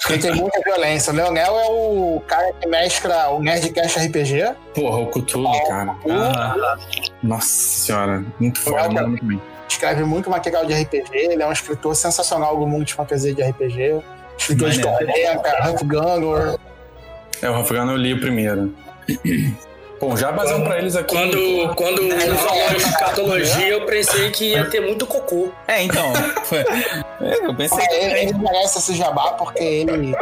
[0.00, 1.12] Porque tem muita violência.
[1.12, 4.54] O Leonel é o cara que mestra o Nerdcast RPG.
[4.74, 5.96] Porra, o Cthulhu, cara.
[6.08, 6.76] Ah,
[7.20, 8.24] Nossa senhora.
[8.38, 9.40] Muito foda, mano, muito bem.
[9.68, 11.10] Escreve muito material de RPG.
[11.12, 14.02] Ele é um escritor sensacional do mundo de fantasia de RPG.
[14.38, 15.42] Escritor de Maneiro.
[15.42, 16.58] Tormenta, Hunt Gangor.
[17.42, 18.74] É, o Rafgano eu li o primeiro.
[20.00, 21.14] Bom, já basando pra eles aqui.
[21.16, 25.48] Quando, quando ele falou de escatologia, eu pensei que ia ter muito cocô.
[25.66, 26.12] É, então.
[27.20, 30.14] É, Eu pensei Ah, que Ele, ele merece esse jabá porque ele,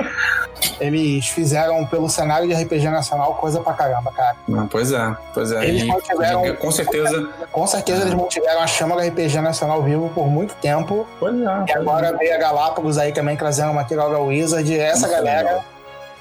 [0.80, 4.36] eles fizeram pelo cenário de RPG nacional coisa pra caramba, cara.
[4.46, 5.64] Não, pois é, pois é.
[5.66, 7.28] Eles E, não tiveram- com certeza.
[7.50, 11.04] Com certeza eles mantiveram a chama do RPG nacional vivo por muito tempo.
[11.18, 11.64] Pois é.
[11.68, 14.72] E agora veio a Galápagos aí também trazendo material da Wizard.
[14.72, 15.64] E essa Muito galera, legal.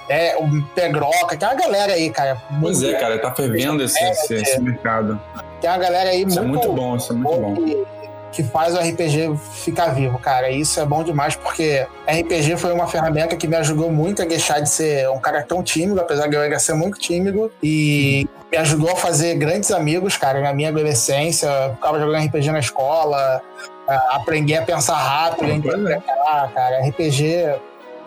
[0.09, 2.41] É o Pegroca, tem uma galera aí, cara.
[2.61, 5.19] Pois é, cara, tá fervendo esse, esse, esse mercado.
[5.61, 7.53] Tem uma galera aí Isso é muito, muito bom, isso é muito bom.
[7.55, 7.83] que,
[8.33, 10.49] que faz o RPG ficar vivo, cara.
[10.49, 14.25] E Isso é bom demais porque RPG foi uma ferramenta que me ajudou muito a
[14.25, 17.49] deixar de ser um cara tão tímido, apesar de eu ainda ser muito tímido.
[17.61, 21.47] E me ajudou a fazer grandes amigos, cara, na minha adolescência.
[21.47, 23.41] Eu ficava jogando RPG na escola,
[23.87, 26.79] a- aprendi a pensar rápido, a interpretar, cara.
[26.87, 27.55] RPG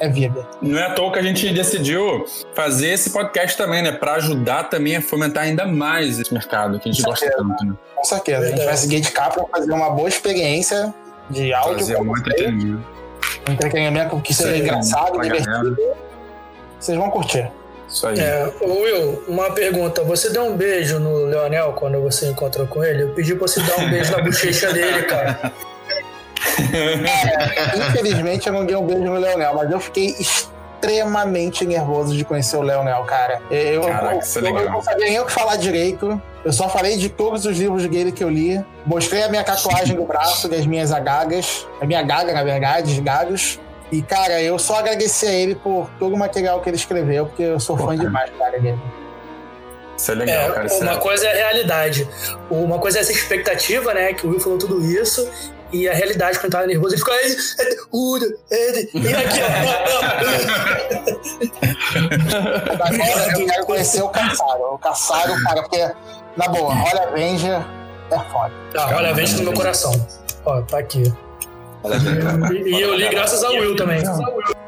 [0.00, 0.46] é vida.
[0.60, 3.92] Não é à toa que a gente decidiu fazer esse podcast também, né?
[3.92, 7.48] Pra ajudar também a fomentar ainda mais esse mercado que a gente Com gosta certeza.
[7.48, 7.74] tanto, né?
[7.94, 8.46] Com certeza.
[8.46, 10.94] A gente vai seguir de cá pra fazer uma boa experiência
[11.30, 11.78] de áudio.
[11.78, 12.84] Fazer um entretenimento.
[13.48, 15.76] um entretenimento que seja engraçado, divertido.
[16.78, 17.50] Vocês vão curtir.
[17.88, 18.18] Isso aí.
[18.18, 20.02] É, ô Will, uma pergunta.
[20.02, 23.04] Você deu um beijo no Leonel quando você encontrou com ele?
[23.04, 25.52] Eu pedi pra você dar um beijo na bochecha dele, cara.
[27.88, 32.56] Infelizmente eu não dei um beijo no Leonel, mas eu fiquei extremamente nervoso de conhecer
[32.56, 33.40] o Leonel, cara.
[33.50, 34.62] Eu, Caraca, eu, isso é legal.
[34.62, 36.20] eu não sabia nem o que falar direito.
[36.44, 38.64] Eu só falei de todos os livros dele que eu li.
[38.84, 41.66] Mostrei a minha tatuagem no braço, das minhas agagas.
[41.80, 43.58] A minha gaga, na verdade, os gagos.
[43.90, 47.42] E, cara, eu só agradeci a ele por todo o material que ele escreveu, porque
[47.42, 47.98] eu sou fã Pô, cara.
[48.00, 48.78] demais, cara, dele.
[49.96, 50.62] Isso é legal, cara.
[50.62, 50.96] É, Isso uma é...
[50.98, 52.08] coisa é a realidade.
[52.50, 54.12] Uma coisa é essa expectativa, né?
[54.12, 55.28] Que o Will falou tudo isso.
[55.72, 57.14] E a realidade, quando tava nervoso, ele ficou.
[57.14, 59.46] "Ed, Ed, Ura, Ed", E aqui, ó.
[62.84, 64.74] Agora eu quero conhecer o Caçaro.
[64.74, 65.90] O Caçaro, cara, porque,
[66.36, 67.60] na boa, Roll Avenger
[68.10, 68.52] é foda.
[68.76, 69.92] Ah, olha, vem no meu coração.
[70.44, 71.12] Ó, tá aqui.
[71.82, 71.96] Olha.
[72.52, 74.02] E, e eu li graças ao Will também.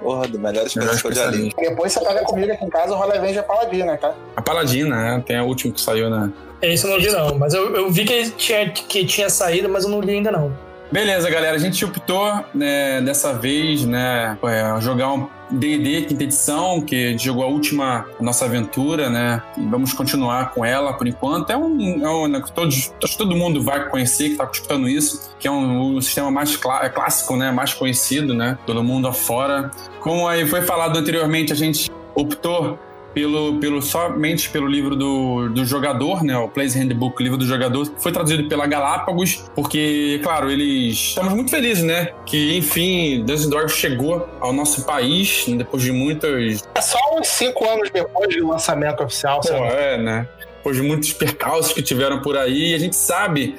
[0.02, 1.54] Porra, do melhor experiência que eu já li.
[1.58, 4.14] Depois você pega comigo aqui em casa, o Roll Avenger é paladina, tá?
[4.36, 5.22] A Paladina, né?
[5.26, 6.30] Tem a última que saiu, né?
[6.62, 7.38] Esse eu não li, não.
[7.38, 10.52] Mas eu, eu vi que tinha, que tinha saído, mas eu não li ainda, não.
[10.90, 11.54] Beleza, galera.
[11.54, 17.44] A gente optou né, dessa vez, né, é, jogar um D&D quinta edição, que jogou
[17.44, 19.42] a última nossa aventura, né?
[19.70, 21.50] Vamos continuar com ela por enquanto.
[21.50, 24.88] É um, é um né, todos, acho que todo mundo vai conhecer que está escutando
[24.88, 27.50] isso, que é um, o sistema mais clá- é clássico, né?
[27.50, 28.58] Mais conhecido, né?
[28.66, 29.70] Todo mundo afora.
[30.00, 32.78] Como aí foi falado anteriormente, a gente optou
[33.18, 36.38] pelo, pelo somente pelo livro do, do jogador, né?
[36.38, 41.50] O Players Handbook, livro do jogador, foi traduzido pela Galápagos, porque, claro, eles estamos muito
[41.50, 42.12] felizes, né?
[42.24, 47.90] Que enfim, Dragons chegou ao nosso país depois de muitas É só uns cinco anos
[47.90, 49.66] depois do lançamento oficial, Pô, sabe?
[49.66, 50.28] é, né?
[50.58, 53.56] Depois de muitos percalços que tiveram por aí, a gente sabe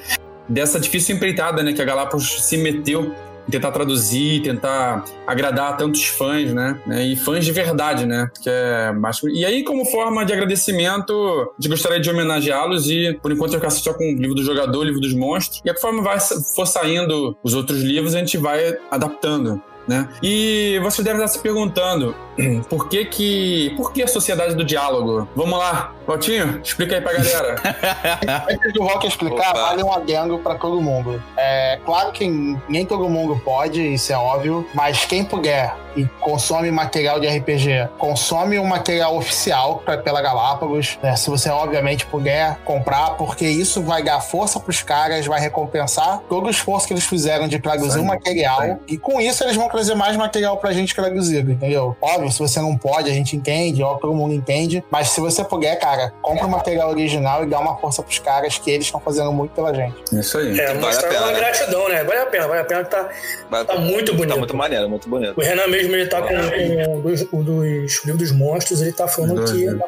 [0.48, 1.74] dessa difícil empreitada, né?
[1.74, 3.14] Que a Galápagos se meteu
[3.50, 6.80] tentar traduzir, tentar agradar tantos fãs, né?
[7.04, 8.30] E fãs de verdade, né?
[8.42, 9.20] Que é mais...
[9.24, 13.70] E aí, como forma de agradecimento, gente gostaria de homenageá-los e, por enquanto, eu ficar
[13.70, 15.60] só com o livro do jogador, o livro dos monstros.
[15.64, 16.18] E a conforme vai,
[16.54, 19.62] for saindo os outros livros, a gente vai adaptando.
[19.88, 20.08] Né?
[20.22, 22.14] E você deve estar se perguntando
[22.68, 25.26] por que que por que a sociedade do diálogo?
[25.34, 27.56] Vamos lá, Valtinho, explica aí pra galera.
[28.48, 29.60] Antes do Rock explicar, Opa.
[29.62, 31.20] vale um adendo pra todo mundo.
[31.36, 32.28] É claro que
[32.68, 37.88] nem todo mundo pode, isso é óbvio, mas quem puder e consome material de RPG,
[37.98, 41.16] consome um material oficial pra, pela Galápagos, né?
[41.16, 46.46] Se você obviamente puder comprar, porque isso vai dar força pros caras, vai recompensar todo
[46.46, 49.68] o esforço que eles fizeram de traduzir Sim, o material, e com isso eles vão
[49.68, 51.96] trazer mais material pra gente traduzido, entendeu?
[52.00, 55.44] Óbvio, se você não pode, a gente entende, ó, todo mundo entende, mas se você
[55.44, 59.00] puder, cara, compra o material original e dá uma força pros caras que eles estão
[59.00, 59.94] fazendo muito pela gente.
[60.12, 60.58] Isso aí.
[60.58, 61.38] É, Vale a pena, uma né?
[61.38, 62.04] gratidão, né?
[62.04, 63.08] Vale a pena, vale a pena que tá,
[63.48, 64.30] Mas tá muito bonito.
[64.34, 65.34] Tá muito maneiro, muito bonito.
[65.36, 68.92] O Renan mesmo, ele tá com, com o dos, o dos livros dos monstros, ele
[68.92, 69.80] tá falando Dois, que né?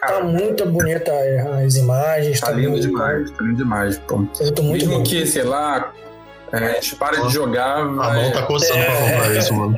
[0.00, 1.12] tá muito bonita
[1.64, 4.16] as imagens, Tá tá, lindo muito, demais, tá lindo demais, pô.
[4.18, 5.02] Muito Mesmo bom.
[5.02, 5.92] que, sei lá,
[6.52, 8.22] é, a gente pare de jogar, A vai...
[8.22, 9.76] mão tá coçando pra comprar isso, mano.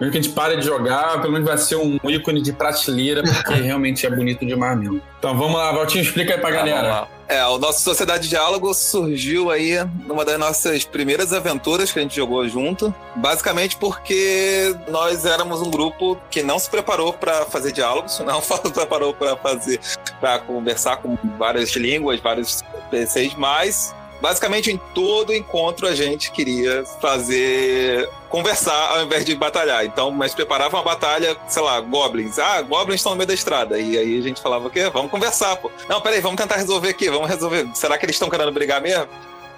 [0.00, 3.22] mesmo que a gente pare de jogar, pelo menos vai ser um ícone de prateleira,
[3.22, 5.00] porque realmente é bonito demais mesmo.
[5.18, 6.88] Então vamos lá, Valtinho, explica aí pra Tá, vamos galera.
[6.88, 7.08] lá.
[7.28, 12.02] É, o nosso Sociedade de Diálogo surgiu aí numa das nossas primeiras aventuras que a
[12.02, 12.94] gente jogou junto.
[13.16, 18.70] Basicamente porque nós éramos um grupo que não se preparou para fazer diálogos, não se
[18.70, 19.80] preparou para fazer,
[20.20, 26.84] para conversar com várias línguas, vários PCs, mas basicamente em todo encontro a gente queria
[27.00, 29.84] fazer conversar ao invés de batalhar.
[29.84, 32.38] Então, mas preparava uma batalha, sei lá, goblins.
[32.38, 33.78] Ah, goblins estão no meio da estrada.
[33.78, 34.88] E aí a gente falava o quê?
[34.88, 35.70] Vamos conversar, pô.
[35.88, 37.68] Não, peraí, vamos tentar resolver aqui, vamos resolver.
[37.74, 39.08] Será que eles estão querendo brigar mesmo?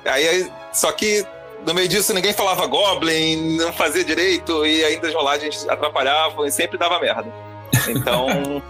[0.07, 1.25] Aí, só que
[1.67, 6.51] no meio disso ninguém falava goblin, não fazia direito, e ainda as rolagens atrapalhavam e
[6.51, 7.31] sempre dava merda.
[7.89, 8.63] Então,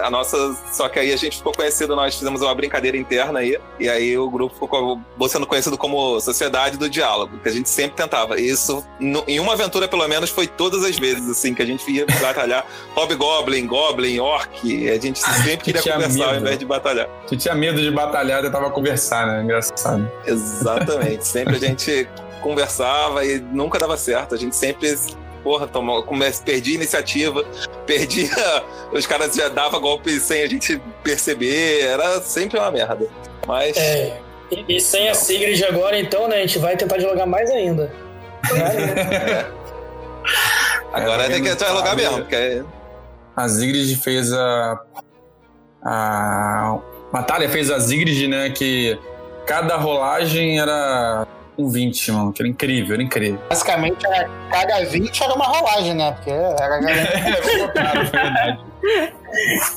[0.00, 0.56] a nossa.
[0.72, 4.18] Só que aí a gente ficou conhecido, nós fizemos uma brincadeira interna aí, e aí
[4.18, 8.40] o grupo ficou sendo conhecido como Sociedade do Diálogo, que a gente sempre tentava.
[8.40, 11.66] E Isso, no- em uma aventura, pelo menos, foi todas as vezes, assim, que a
[11.66, 16.40] gente ia batalhar Hobgoblin, Goblin, Orc, e a gente sempre queria conversar ao medo.
[16.42, 17.08] invés de batalhar.
[17.28, 19.42] Tu tinha medo de batalhar, tentava conversar, né?
[19.44, 20.10] Engraçado.
[20.26, 21.26] Exatamente.
[21.26, 22.08] sempre a gente
[22.42, 24.34] conversava e nunca dava certo.
[24.34, 24.96] A gente sempre,
[25.42, 27.44] porra, tomou, come- perdia iniciativa,
[27.86, 28.30] perdia.
[28.92, 31.80] Os caras já davam golpe sem a gente perceber.
[31.84, 33.06] Era sempre uma merda.
[33.46, 33.76] Mas.
[33.76, 34.18] É,
[34.50, 36.36] e, e sem a Sigrid agora, então, né?
[36.36, 37.92] A gente vai tentar dialogar mais ainda.
[40.92, 41.56] Agora É, tem que não
[41.90, 42.02] sabe.
[42.02, 42.18] mesmo.
[42.18, 42.62] Porque é-
[43.36, 44.80] A Zigrid fez a.
[45.84, 46.78] A.
[47.12, 48.50] Batalha fez a Zigrid, né?
[48.50, 48.98] Que
[49.46, 51.26] cada rolagem era
[51.58, 52.32] um 20, mano.
[52.32, 53.38] Que era incrível, era incrível.
[53.48, 56.12] Basicamente, era, cada 20 era uma rolagem, né?
[56.12, 58.58] Porque era É, verdade.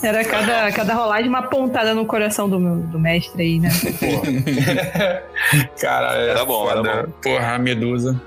[0.01, 3.69] Era cada, cada rolagem uma pontada no coração do, meu- do mestre aí, né?
[5.79, 7.09] Cara, é Era bom, era foda.
[7.21, 8.19] Porra, a medusa.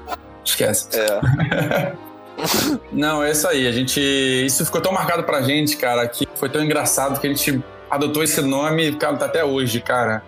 [0.44, 0.88] Esquece.
[0.98, 1.92] é.
[2.92, 3.66] Não, é isso aí.
[3.66, 3.98] A gente.
[4.00, 8.22] Isso ficou tão marcado pra gente, cara, que foi tão engraçado que a gente adotou
[8.22, 10.22] esse nome, cara, tá até hoje, cara.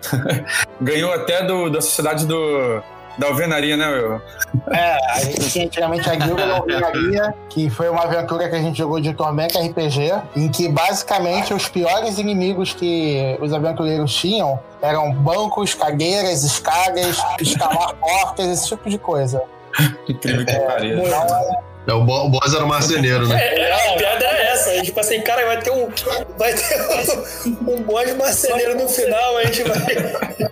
[0.81, 2.81] Ganhou até do, da sociedade do.
[3.19, 4.21] Da alvenaria, né, meu?
[4.71, 8.61] É, a gente tinha antigamente a Guilda da Alvenaria, que foi uma aventura que a
[8.61, 14.57] gente jogou de Tormenta RPG, em que basicamente os piores inimigos que os aventureiros tinham
[14.81, 19.43] eram bancos, cadeiras, escadas, escalar portas, esse tipo de coisa.
[20.07, 20.95] Incrível que pareça.
[20.95, 21.69] Muito.
[21.87, 23.41] É, o, bo o boss era o marceneiro, né?
[23.41, 24.69] É, é, a piada é essa.
[24.69, 25.89] A gente tipo assim, cara, vai ter um.
[26.37, 26.81] Vai ter
[27.45, 30.51] um, um boss marceneiro no final, a gente vai.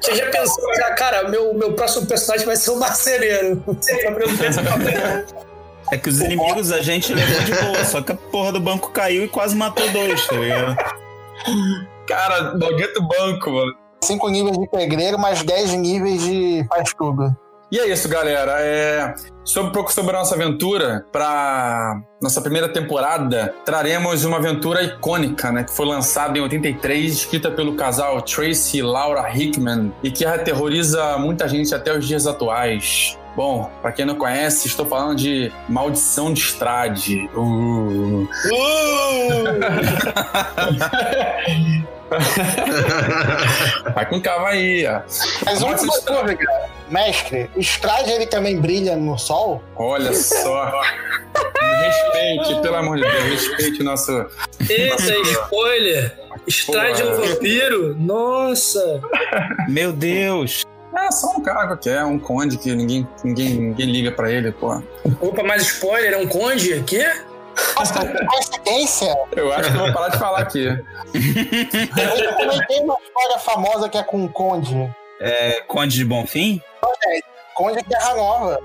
[0.00, 3.62] Você já pensou, já, cara, meu, meu próximo personagem vai ser um marceneiro.
[5.90, 8.90] É que os inimigos a gente levou de boa, só que a porra do banco
[8.90, 10.76] caiu e quase matou dois, tá ligado?
[12.06, 13.72] Cara, maldito banco, mano.
[14.04, 17.34] 5 níveis de pedreiro, mais 10 níveis de faz tudo.
[17.70, 18.56] E é isso, galera.
[18.60, 19.14] É...
[19.44, 25.50] Sobre um pouco sobre a nossa aventura, para nossa primeira temporada, traremos uma aventura icônica,
[25.50, 25.64] né?
[25.64, 31.16] Que foi lançada em 83, escrita pelo casal Tracy e Laura Hickman, e que aterroriza
[31.18, 33.18] muita gente até os dias atuais.
[33.34, 37.30] Bom, pra quem não conhece, estou falando de Maldição de Estrade.
[37.34, 38.28] Uh.
[43.94, 45.00] Vai com calma aí, ó.
[45.44, 46.38] Mas uma dúvida,
[46.90, 49.62] mestre, o Strade ele também brilha no sol?
[49.76, 50.70] Olha só.
[51.60, 54.26] Me respeite, pelo amor de Deus, respeite nosso.
[54.68, 56.18] Eita, spoiler!
[56.46, 57.94] Strade um vampiro?
[57.98, 59.00] Nossa!
[59.68, 60.64] Meu Deus.
[60.96, 64.82] É só um cara qualquer, um conde que ninguém, ninguém, ninguém liga pra ele, pô.
[65.20, 67.04] Opa, mais spoiler, é um conde aqui?
[67.76, 69.16] Nossa, que coincidência!
[69.36, 70.64] Eu acho que eu vou parar de falar aqui.
[70.66, 74.92] Eu também tem uma história famosa que é com o Conde.
[75.20, 76.62] É, Conde de Bonfim?
[77.54, 78.58] Conde Terra Nova.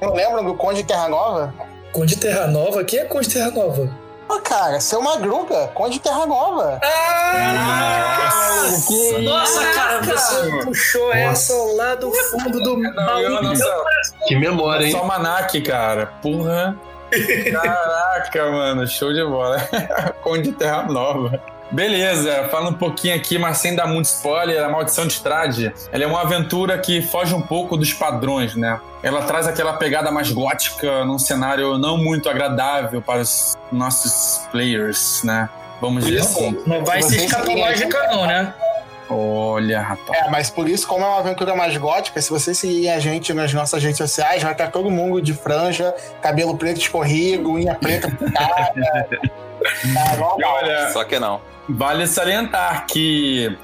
[0.00, 1.54] Não lembram do Conde Terra Nova?
[1.92, 2.82] Conde Terra Nova?
[2.84, 4.02] Quem é Conde Terra Nova?
[4.26, 6.80] Pô, cara, seu Madruga, Conde Terra Nova.
[6.82, 8.62] Ah!
[9.22, 13.28] Nossa, cara, você puxou essa lá do fundo do Não, baú.
[13.42, 13.54] não.
[14.26, 14.92] Que memória, hein?
[14.92, 16.06] Só Manac, cara.
[16.22, 16.76] Porra.
[17.52, 18.86] Caraca, mano.
[18.86, 19.58] Show de bola.
[20.22, 21.40] Conde Terra Nova.
[21.72, 26.04] Beleza, fala um pouquinho aqui, mas sem dar muito spoiler, a Maldição de Strade, ela
[26.04, 28.78] é uma aventura que foge um pouco dos padrões, né?
[29.02, 35.22] Ela traz aquela pegada mais gótica num cenário não muito agradável para os nossos players,
[35.24, 35.48] né?
[35.80, 36.58] Vamos dizer assim.
[36.66, 38.52] Não vai ser escatológica, não, né?
[39.12, 40.26] Olha, rapaz.
[40.26, 43.32] É, mas por isso, como é uma aventura mais gótica, se vocês seguirem a gente
[43.34, 48.08] nas nossas redes sociais, vai estar todo mundo de franja, cabelo preto escorrido, unha preta
[48.16, 48.72] pintada.
[48.74, 50.44] Tá.
[50.44, 51.40] Olha, Só que não.
[51.68, 53.56] Vale salientar que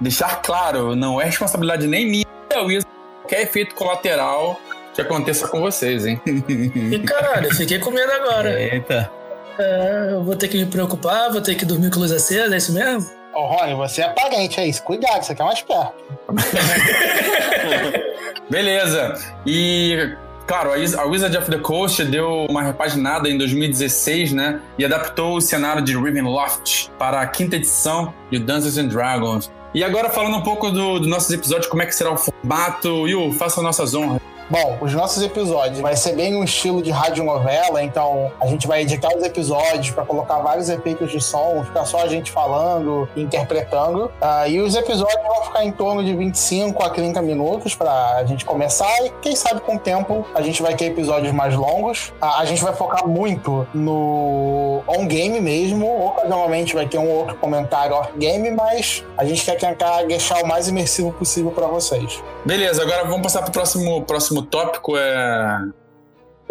[0.00, 2.86] deixar claro, não é responsabilidade nem minha, ou isso,
[3.22, 4.60] qualquer efeito colateral
[4.94, 6.20] que aconteça com vocês, hein?
[6.26, 8.60] E caralho, eu fiquei com medo agora.
[8.60, 9.10] Eita.
[9.58, 12.58] É, eu vou ter que me preocupar, vou ter que dormir com luz acesa, é
[12.58, 13.23] isso mesmo?
[13.34, 14.82] Ô, Rony, você é parente, é isso.
[14.82, 15.94] Cuidado, você aqui é mais perto.
[18.48, 19.14] Beleza.
[19.44, 20.14] E,
[20.46, 24.60] claro, a Wizard of the Coast deu uma repaginada em 2016, né?
[24.78, 29.50] E adaptou o cenário de Ravenloft para a quinta edição de Dungeons and Dragons.
[29.74, 33.08] E agora falando um pouco do, do nossos episódios, como é que será o formato.
[33.08, 34.22] Yu, faça nossas honras.
[34.50, 38.82] Bom, os nossos episódios vai ser bem um estilo de radionovela, então a gente vai
[38.82, 44.12] editar os episódios para colocar vários efeitos de som, ficar só a gente falando interpretando.
[44.20, 48.24] Ah, e os episódios vão ficar em torno de 25 a 30 minutos para a
[48.26, 52.12] gente começar e quem sabe com o tempo a gente vai ter episódios mais longos.
[52.20, 57.96] Ah, a gente vai focar muito no on-game mesmo, ocasionalmente vai ter um outro comentário
[57.96, 62.22] off-game, mas a gente quer tentar deixar o mais imersivo possível para vocês.
[62.44, 64.96] Beleza, agora vamos passar para o próximo, próximo tópico.
[64.96, 65.58] É...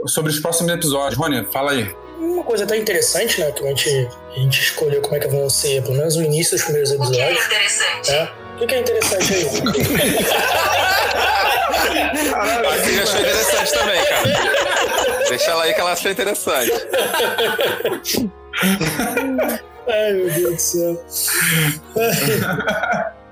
[0.08, 1.18] Sobre os próximos episódios.
[1.18, 1.96] Rony, fala aí.
[2.20, 3.52] Uma coisa até interessante, né?
[3.52, 6.56] Que a gente, a gente escolheu como é que vão ser, pelo menos o início
[6.56, 7.46] dos primeiros episódios.
[7.46, 8.12] interessante?
[8.12, 8.32] É.
[8.56, 9.46] O que que é interessante aí?
[12.34, 14.24] A Cris achou interessante também, cara.
[15.30, 16.72] Deixa ela aí que ela achou interessante.
[19.88, 21.06] Ai, meu Deus do céu.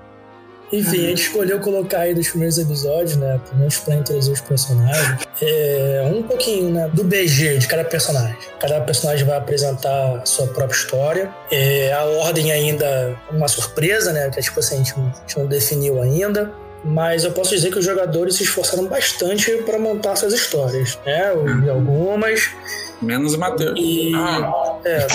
[0.72, 3.38] Enfim, a gente escolheu colocar aí dos primeiros episódios, né?
[3.44, 5.20] Pelo menos pra introduzir os personagens.
[5.42, 6.90] É, um pouquinho, né?
[6.92, 8.36] Do BG de cada personagem.
[8.58, 11.30] Cada personagem vai apresentar a sua própria história.
[11.50, 14.30] É, a ordem ainda é uma surpresa, né?
[14.30, 16.50] Que tipo assim, a gente não, a gente não definiu ainda.
[16.84, 21.32] Mas eu posso dizer que os jogadores se esforçaram bastante para montar suas histórias, né?
[21.60, 22.50] Vi algumas.
[23.00, 23.78] Menos o Matheus.
[23.78, 24.12] E.
[24.14, 24.61] Ah.
[24.84, 25.06] É,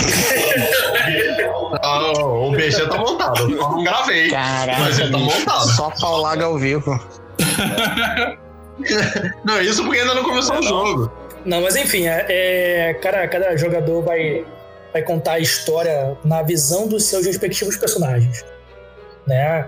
[1.81, 3.51] Ah, o BG tá montado.
[3.51, 4.31] Eu não gravei.
[4.79, 5.67] Mas já tá montado.
[5.75, 6.99] Só paulaga ao vivo.
[9.43, 11.11] Não, isso porque ainda não começou o jogo.
[11.43, 14.45] Não, mas enfim, é, é, cada, cada jogador vai,
[14.93, 18.45] vai contar a história na visão dos seus respectivos personagens.
[19.25, 19.67] Né?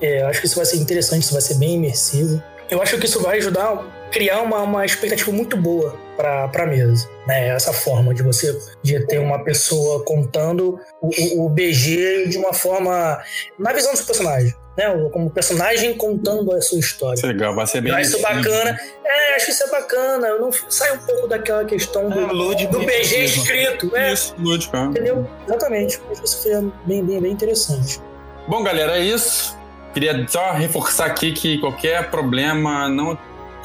[0.00, 2.42] É, eu acho que isso vai ser interessante, isso vai ser bem imersivo.
[2.70, 7.08] Eu acho que isso vai ajudar criar uma, uma expectativa muito boa para a mesa.
[7.26, 7.48] Né?
[7.48, 12.52] Essa forma de você de ter uma pessoa contando o, o, o BG de uma
[12.52, 13.20] forma.
[13.58, 14.54] na visão dos personagens.
[14.76, 14.84] Né?
[15.12, 17.14] Como personagem contando a sua história.
[17.16, 17.92] Isso é legal, vai ser bem.
[17.92, 18.78] Eu acho isso bacana.
[19.04, 20.26] É, acho que isso é bacana.
[20.28, 23.24] Eu não sai um pouco daquela questão do, É, lúdico do BG imersivo.
[23.42, 23.96] escrito.
[23.96, 24.76] É, Isso, lúdico.
[24.76, 24.84] é.
[24.84, 25.28] entendeu?
[25.46, 26.00] Exatamente.
[26.10, 28.00] Acho que isso foi bem, bem, bem interessante.
[28.46, 29.56] Bom, galera, é isso.
[29.92, 33.18] Queria só reforçar aqui que qualquer problema, não,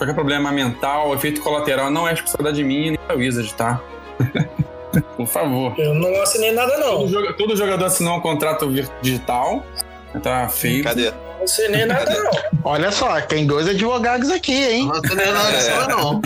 [0.04, 3.82] qualquer problema mental, efeito colateral, não é responsabilidade minha nem da Wizard, tá?
[5.18, 5.74] Por favor.
[5.80, 6.98] Eu não assinei nada, não.
[7.00, 8.70] Todo, joga- todo jogador assinou um contrato
[9.02, 9.66] digital.
[10.22, 10.84] Tá feio.
[10.84, 11.10] Cadê?
[11.10, 12.32] Não assinei nada, não.
[12.64, 14.86] Olha só, tem dois advogados aqui, hein?
[14.88, 15.88] Não tem nada disso, É.
[15.88, 16.22] não.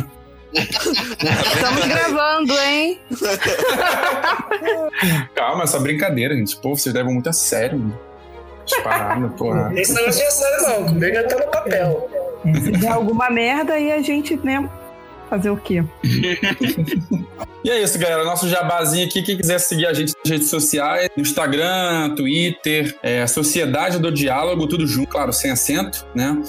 [0.54, 3.00] Estamos gravando, hein?
[5.36, 6.58] Calma, essa brincadeira, gente.
[6.58, 7.78] Pô, vocês levam muito a sério.
[7.80, 7.98] mano.
[8.66, 9.72] Disparado, porra.
[9.76, 10.86] Esse negócio é sério, não.
[10.88, 12.10] Comigo tá no papel.
[12.56, 14.70] Se der alguma merda, aí a gente, né?
[15.30, 15.84] Fazer o quê?
[17.64, 18.24] E é isso, galera.
[18.24, 19.22] Nosso jabazinho aqui.
[19.22, 24.68] Quem quiser seguir a gente nas redes sociais, no Instagram, Twitter, é, Sociedade do Diálogo,
[24.68, 26.42] tudo junto, claro, sem acento, né?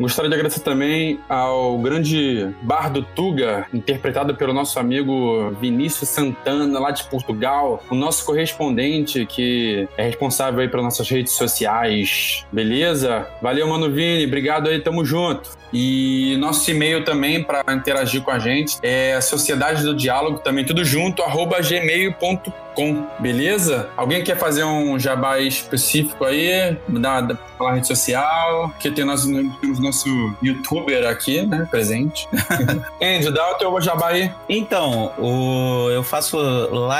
[0.00, 6.90] Gostaria de agradecer também ao grande Bardo Tuga, interpretado pelo nosso amigo Vinícius Santana, lá
[6.90, 12.46] de Portugal, o nosso correspondente que é responsável aí pelas nossas redes sociais.
[12.52, 13.26] Beleza?
[13.42, 14.26] Valeu, Mano Vini.
[14.26, 15.58] Obrigado aí, tamo junto.
[15.72, 20.84] E nosso e-mail também para interagir com a gente é Sociedade do Diálogo, também tudo
[20.84, 23.88] junto, arroba gmail.com, beleza?
[23.96, 28.72] Alguém quer fazer um jabá específico aí, da, da, pela rede social?
[28.78, 29.26] Que tem nosso,
[29.60, 30.08] temos nosso
[30.42, 32.28] youtuber aqui, né, presente.
[33.02, 34.30] Andy, dá o teu jabá aí.
[34.48, 36.38] Então, o- eu faço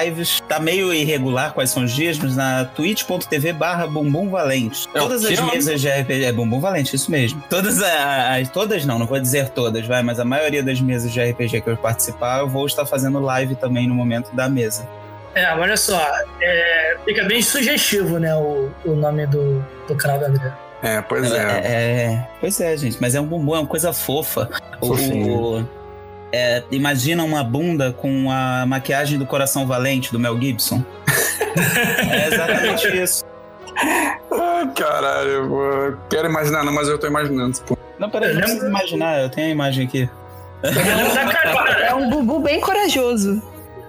[0.04, 4.88] lives, tá meio irregular quais são os dias, mas na twitch.tv barra Bumbum Valente.
[4.94, 6.24] É Todas as mesas de RPG.
[6.24, 7.42] É Bumbum Valente, isso mesmo.
[7.48, 8.48] Todas as.
[8.58, 11.70] Todas não, não vou dizer todas, vai, mas a maioria das mesas de RPG que
[11.70, 14.84] eu participar, eu vou estar fazendo live também no momento da mesa.
[15.32, 15.96] É, olha só.
[16.40, 18.34] é, fica bem sugestivo, né?
[18.34, 20.52] O, o nome do, do canal da André.
[20.82, 24.50] É, pois É, é, pois é, gente, mas é um bumbum, é uma coisa fofa.
[24.80, 25.40] O- Fofinho.
[25.60, 25.68] o-
[26.32, 30.82] é, imagina uma bunda com a maquiagem do Coração Valente do Mel Gibson.
[32.12, 33.24] é exatamente isso.
[34.32, 37.56] Ai, caralho, eu quero imaginar, não, mas eu tô imaginando.
[37.60, 37.78] Pô.
[37.98, 40.08] Não, peraí, não precisa imaginar, eu tenho a imagem aqui.
[40.62, 43.42] Eu lembro da caneca, É um bubu bem corajoso.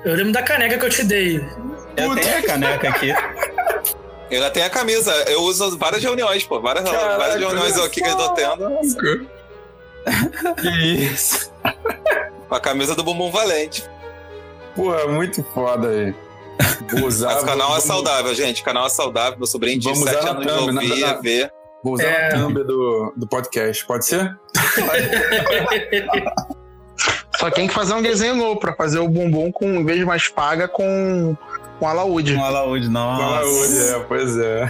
[0.06, 1.38] eu lembro da caneca que eu te dei.
[1.98, 3.10] Eu tenho a caneca aqui.
[4.32, 5.12] Eu ainda tenho a camisa.
[5.28, 6.62] Eu uso várias reuniões, pô.
[6.62, 8.70] Várias, Caraca, várias reuniões aqui que eu tô tendo.
[10.62, 11.52] Que isso?
[12.48, 13.84] Com a camisa do Bumbum Valente.
[14.76, 16.14] Porra, muito foda aí.
[17.04, 17.34] Usar.
[17.34, 18.62] Mas o canal é vamos- saudável, gente.
[18.62, 19.40] O canal é saudável.
[19.40, 21.52] Meu sobrinho de Vamos 7 usar na anos de thumb, na- ouvir, na- ver.
[21.84, 22.28] Vou usar É.
[22.28, 24.38] a thumb do, do podcast, pode ser?
[27.38, 30.06] Só tem que fazer um desenho novo pra fazer o bumbum com, em vez de
[30.06, 31.36] mais paga, com,
[31.80, 32.36] com alaúde.
[32.36, 33.24] Um alaúde, nossa.
[33.24, 34.70] Fala hoje, é, pois é.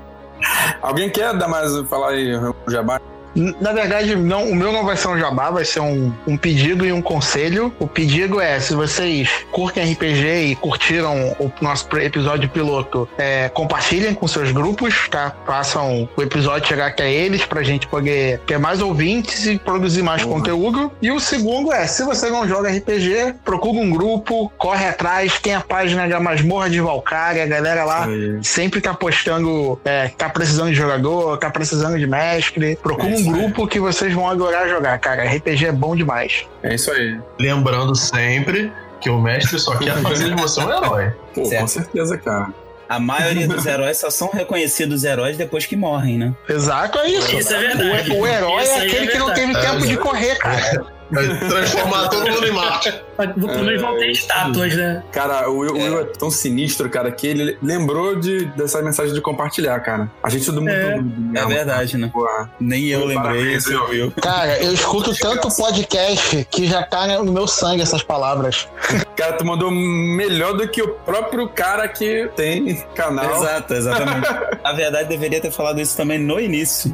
[0.80, 3.00] Alguém quer dar mais, falar aí, o jabá?
[3.36, 6.86] Na verdade, não, o meu não vai ser um jabá, vai ser um, um pedido
[6.86, 7.72] e um conselho.
[7.78, 14.14] O pedido é, se vocês curtem RPG e curtiram o nosso episódio piloto, é, compartilhem
[14.14, 15.34] com seus grupos, tá?
[15.46, 20.24] Façam o episódio chegar até eles pra gente poder ter mais ouvintes e produzir mais
[20.24, 20.90] conteúdo.
[21.02, 25.54] E o segundo é, se você não joga RPG, procura um grupo, corre atrás, tem
[25.54, 28.08] a página da Masmorra de Valkyria, a galera lá
[28.42, 32.76] sempre tá postando, é, tá precisando de jogador, tá precisando de mestre.
[32.82, 33.25] Procura É um.
[33.32, 35.24] Grupo que vocês vão adorar jogar, cara.
[35.24, 36.46] RPG é bom demais.
[36.62, 37.18] É isso aí.
[37.38, 41.12] Lembrando sempre que o mestre só quer fazer de você um herói.
[41.34, 41.60] Pô, Certo.
[41.60, 42.48] com certeza, cara.
[42.88, 46.34] A maioria dos heróis só são reconhecidos heróis depois que morrem, né?
[46.48, 47.36] Exato, é isso.
[47.36, 48.10] Isso é verdade.
[48.12, 50.86] O, o herói Isso é aí aquele é que não teve tempo de correr, cara.
[51.10, 52.94] Transformar todo mundo em Marte.
[53.36, 55.02] Menos vão ter estátuas, né?
[55.12, 59.14] Cara, o Will, o Will é tão sinistro, cara, que ele lembrou de, dessa mensagem
[59.14, 60.10] de compartilhar, cara.
[60.22, 60.70] A gente todo mundo.
[60.70, 61.40] É.
[61.40, 62.10] É verdade, né?
[62.12, 62.50] Porra.
[62.60, 64.12] Nem eu lembrei, Parabéns, esse ouviu.
[64.20, 68.68] Cara, eu escuto tanto podcast que já tá no meu sangue essas palavras.
[69.16, 73.36] Cara, tu mandou melhor do que o próprio cara que tem canal.
[73.36, 74.28] Exato, exatamente.
[74.62, 76.92] Na verdade, deveria ter falado isso também no início.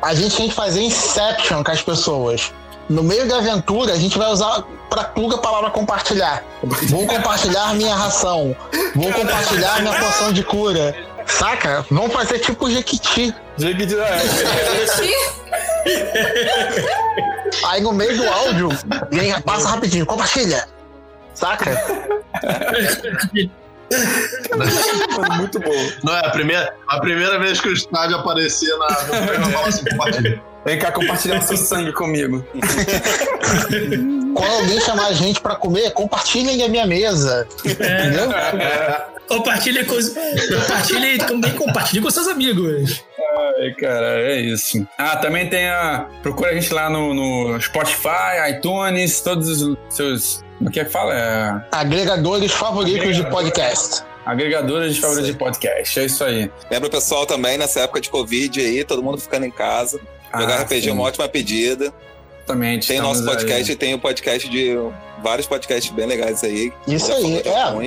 [0.00, 2.52] A gente tem que fazer Inception com as pessoas.
[2.88, 6.44] No meio da aventura, a gente vai usar pra tudo a palavra compartilhar.
[6.62, 8.56] Vou compartilhar minha ração.
[8.94, 10.94] Vou compartilhar minha poção de cura.
[11.26, 11.84] Saca?
[11.90, 13.34] Vamos fazer tipo Jequiti.
[13.58, 14.22] Jequiti, é.
[17.66, 18.68] Aí no meio do áudio,
[19.10, 20.68] vem, passa rapidinho, compartilha.
[21.34, 21.70] Saca?
[25.36, 25.90] Muito bom.
[26.04, 28.86] Não é a primeira, a primeira vez que o estádio aparecer na,
[29.66, 30.42] assim, compartilha.
[30.66, 32.44] Vem cá compartilhar seu sangue comigo.
[34.34, 37.46] Quando alguém chamar a gente pra comer, compartilhem a minha mesa.
[37.64, 38.28] Entendeu?
[39.28, 40.08] Compartilhe com os...
[40.08, 43.04] Compartilhe também compartilhe com seus amigos.
[43.58, 44.86] Ai, cara, é isso.
[44.98, 46.06] Ah, também tem a.
[46.22, 50.44] Procura a gente lá no, no Spotify, iTunes, todos os seus.
[50.60, 51.14] O que é que fala?
[51.14, 51.60] É.
[51.70, 54.02] Agregadores favoritos de podcast.
[54.24, 56.00] Agregadores de favoritos de podcast.
[56.00, 56.50] É isso aí.
[56.70, 60.00] Lembra o pessoal também, nessa época de Covid aí, todo mundo ficando em casa.
[60.40, 60.90] Jogar Ah, RPG é sim.
[60.90, 61.92] uma ótima pedida.
[62.38, 62.88] Exatamente.
[62.88, 63.74] Tem nosso podcast aí.
[63.74, 64.76] e tem o podcast de
[65.22, 66.72] vários podcasts bem legais aí.
[66.86, 67.86] Isso aí, é.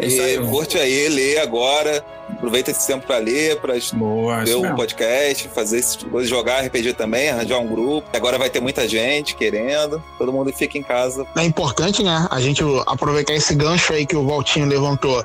[0.00, 0.38] Isso E aí.
[0.38, 2.04] curte aí, lê agora.
[2.30, 4.76] Aproveita esse tempo pra ler, pra Boa, ver o mesmo.
[4.76, 5.84] podcast, fazer
[6.22, 8.08] jogar RPG também, arranjar um grupo.
[8.16, 10.02] Agora vai ter muita gente querendo.
[10.16, 11.26] Todo mundo fica em casa.
[11.36, 12.26] É importante, né?
[12.30, 15.22] A gente aproveitar esse gancho aí que o Valtinho levantou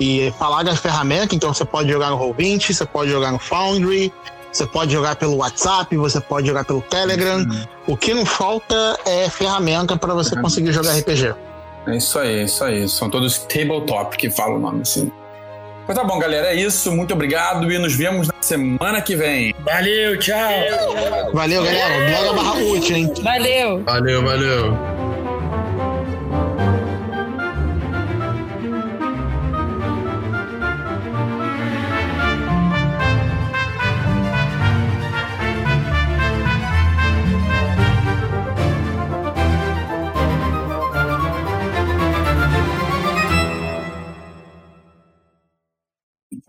[0.00, 1.34] e falar das ferramentas.
[1.34, 4.10] Então você pode jogar no Roll20, você pode jogar no Foundry,
[4.52, 7.46] você pode jogar pelo WhatsApp, você pode jogar pelo Telegram.
[7.86, 11.34] O que não falta é ferramenta para você conseguir jogar RPG.
[11.86, 12.88] É isso aí, é isso aí.
[12.88, 15.10] São todos tabletop que falam o nome assim.
[15.86, 16.48] Mas tá bom, galera.
[16.48, 16.92] É isso.
[16.92, 19.54] Muito obrigado e nos vemos na semana que vem.
[19.60, 20.36] Valeu, tchau.
[21.32, 22.10] Valeu, galera.
[22.10, 23.12] Bloga barra útil, hein?
[23.22, 23.82] Valeu!
[23.84, 25.07] Valeu, valeu.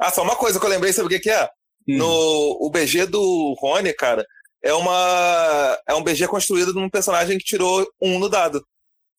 [0.09, 1.43] Ah, só uma coisa que eu lembrei, sabe o que, que é?
[1.87, 1.97] Hum.
[1.97, 4.25] No o BG do Rony, cara,
[4.63, 8.63] é uma é um BG construído de um personagem que tirou um no dado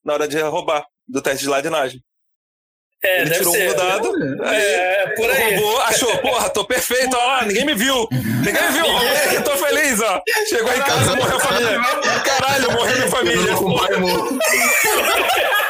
[0.05, 2.01] na hora de roubar do teste de ladinagem.
[3.03, 3.67] É, Ele tirou ser.
[3.67, 4.13] um no dado,
[4.45, 5.57] aí É, por aí.
[5.57, 8.07] roubou, achou, porra, tô perfeito, ó, ninguém me viu.
[8.13, 10.21] Ninguém me viu, roubei, tô feliz, ó.
[10.49, 11.81] Chegou em casa, morreu a família.
[12.25, 13.55] Caralho, morreu minha família.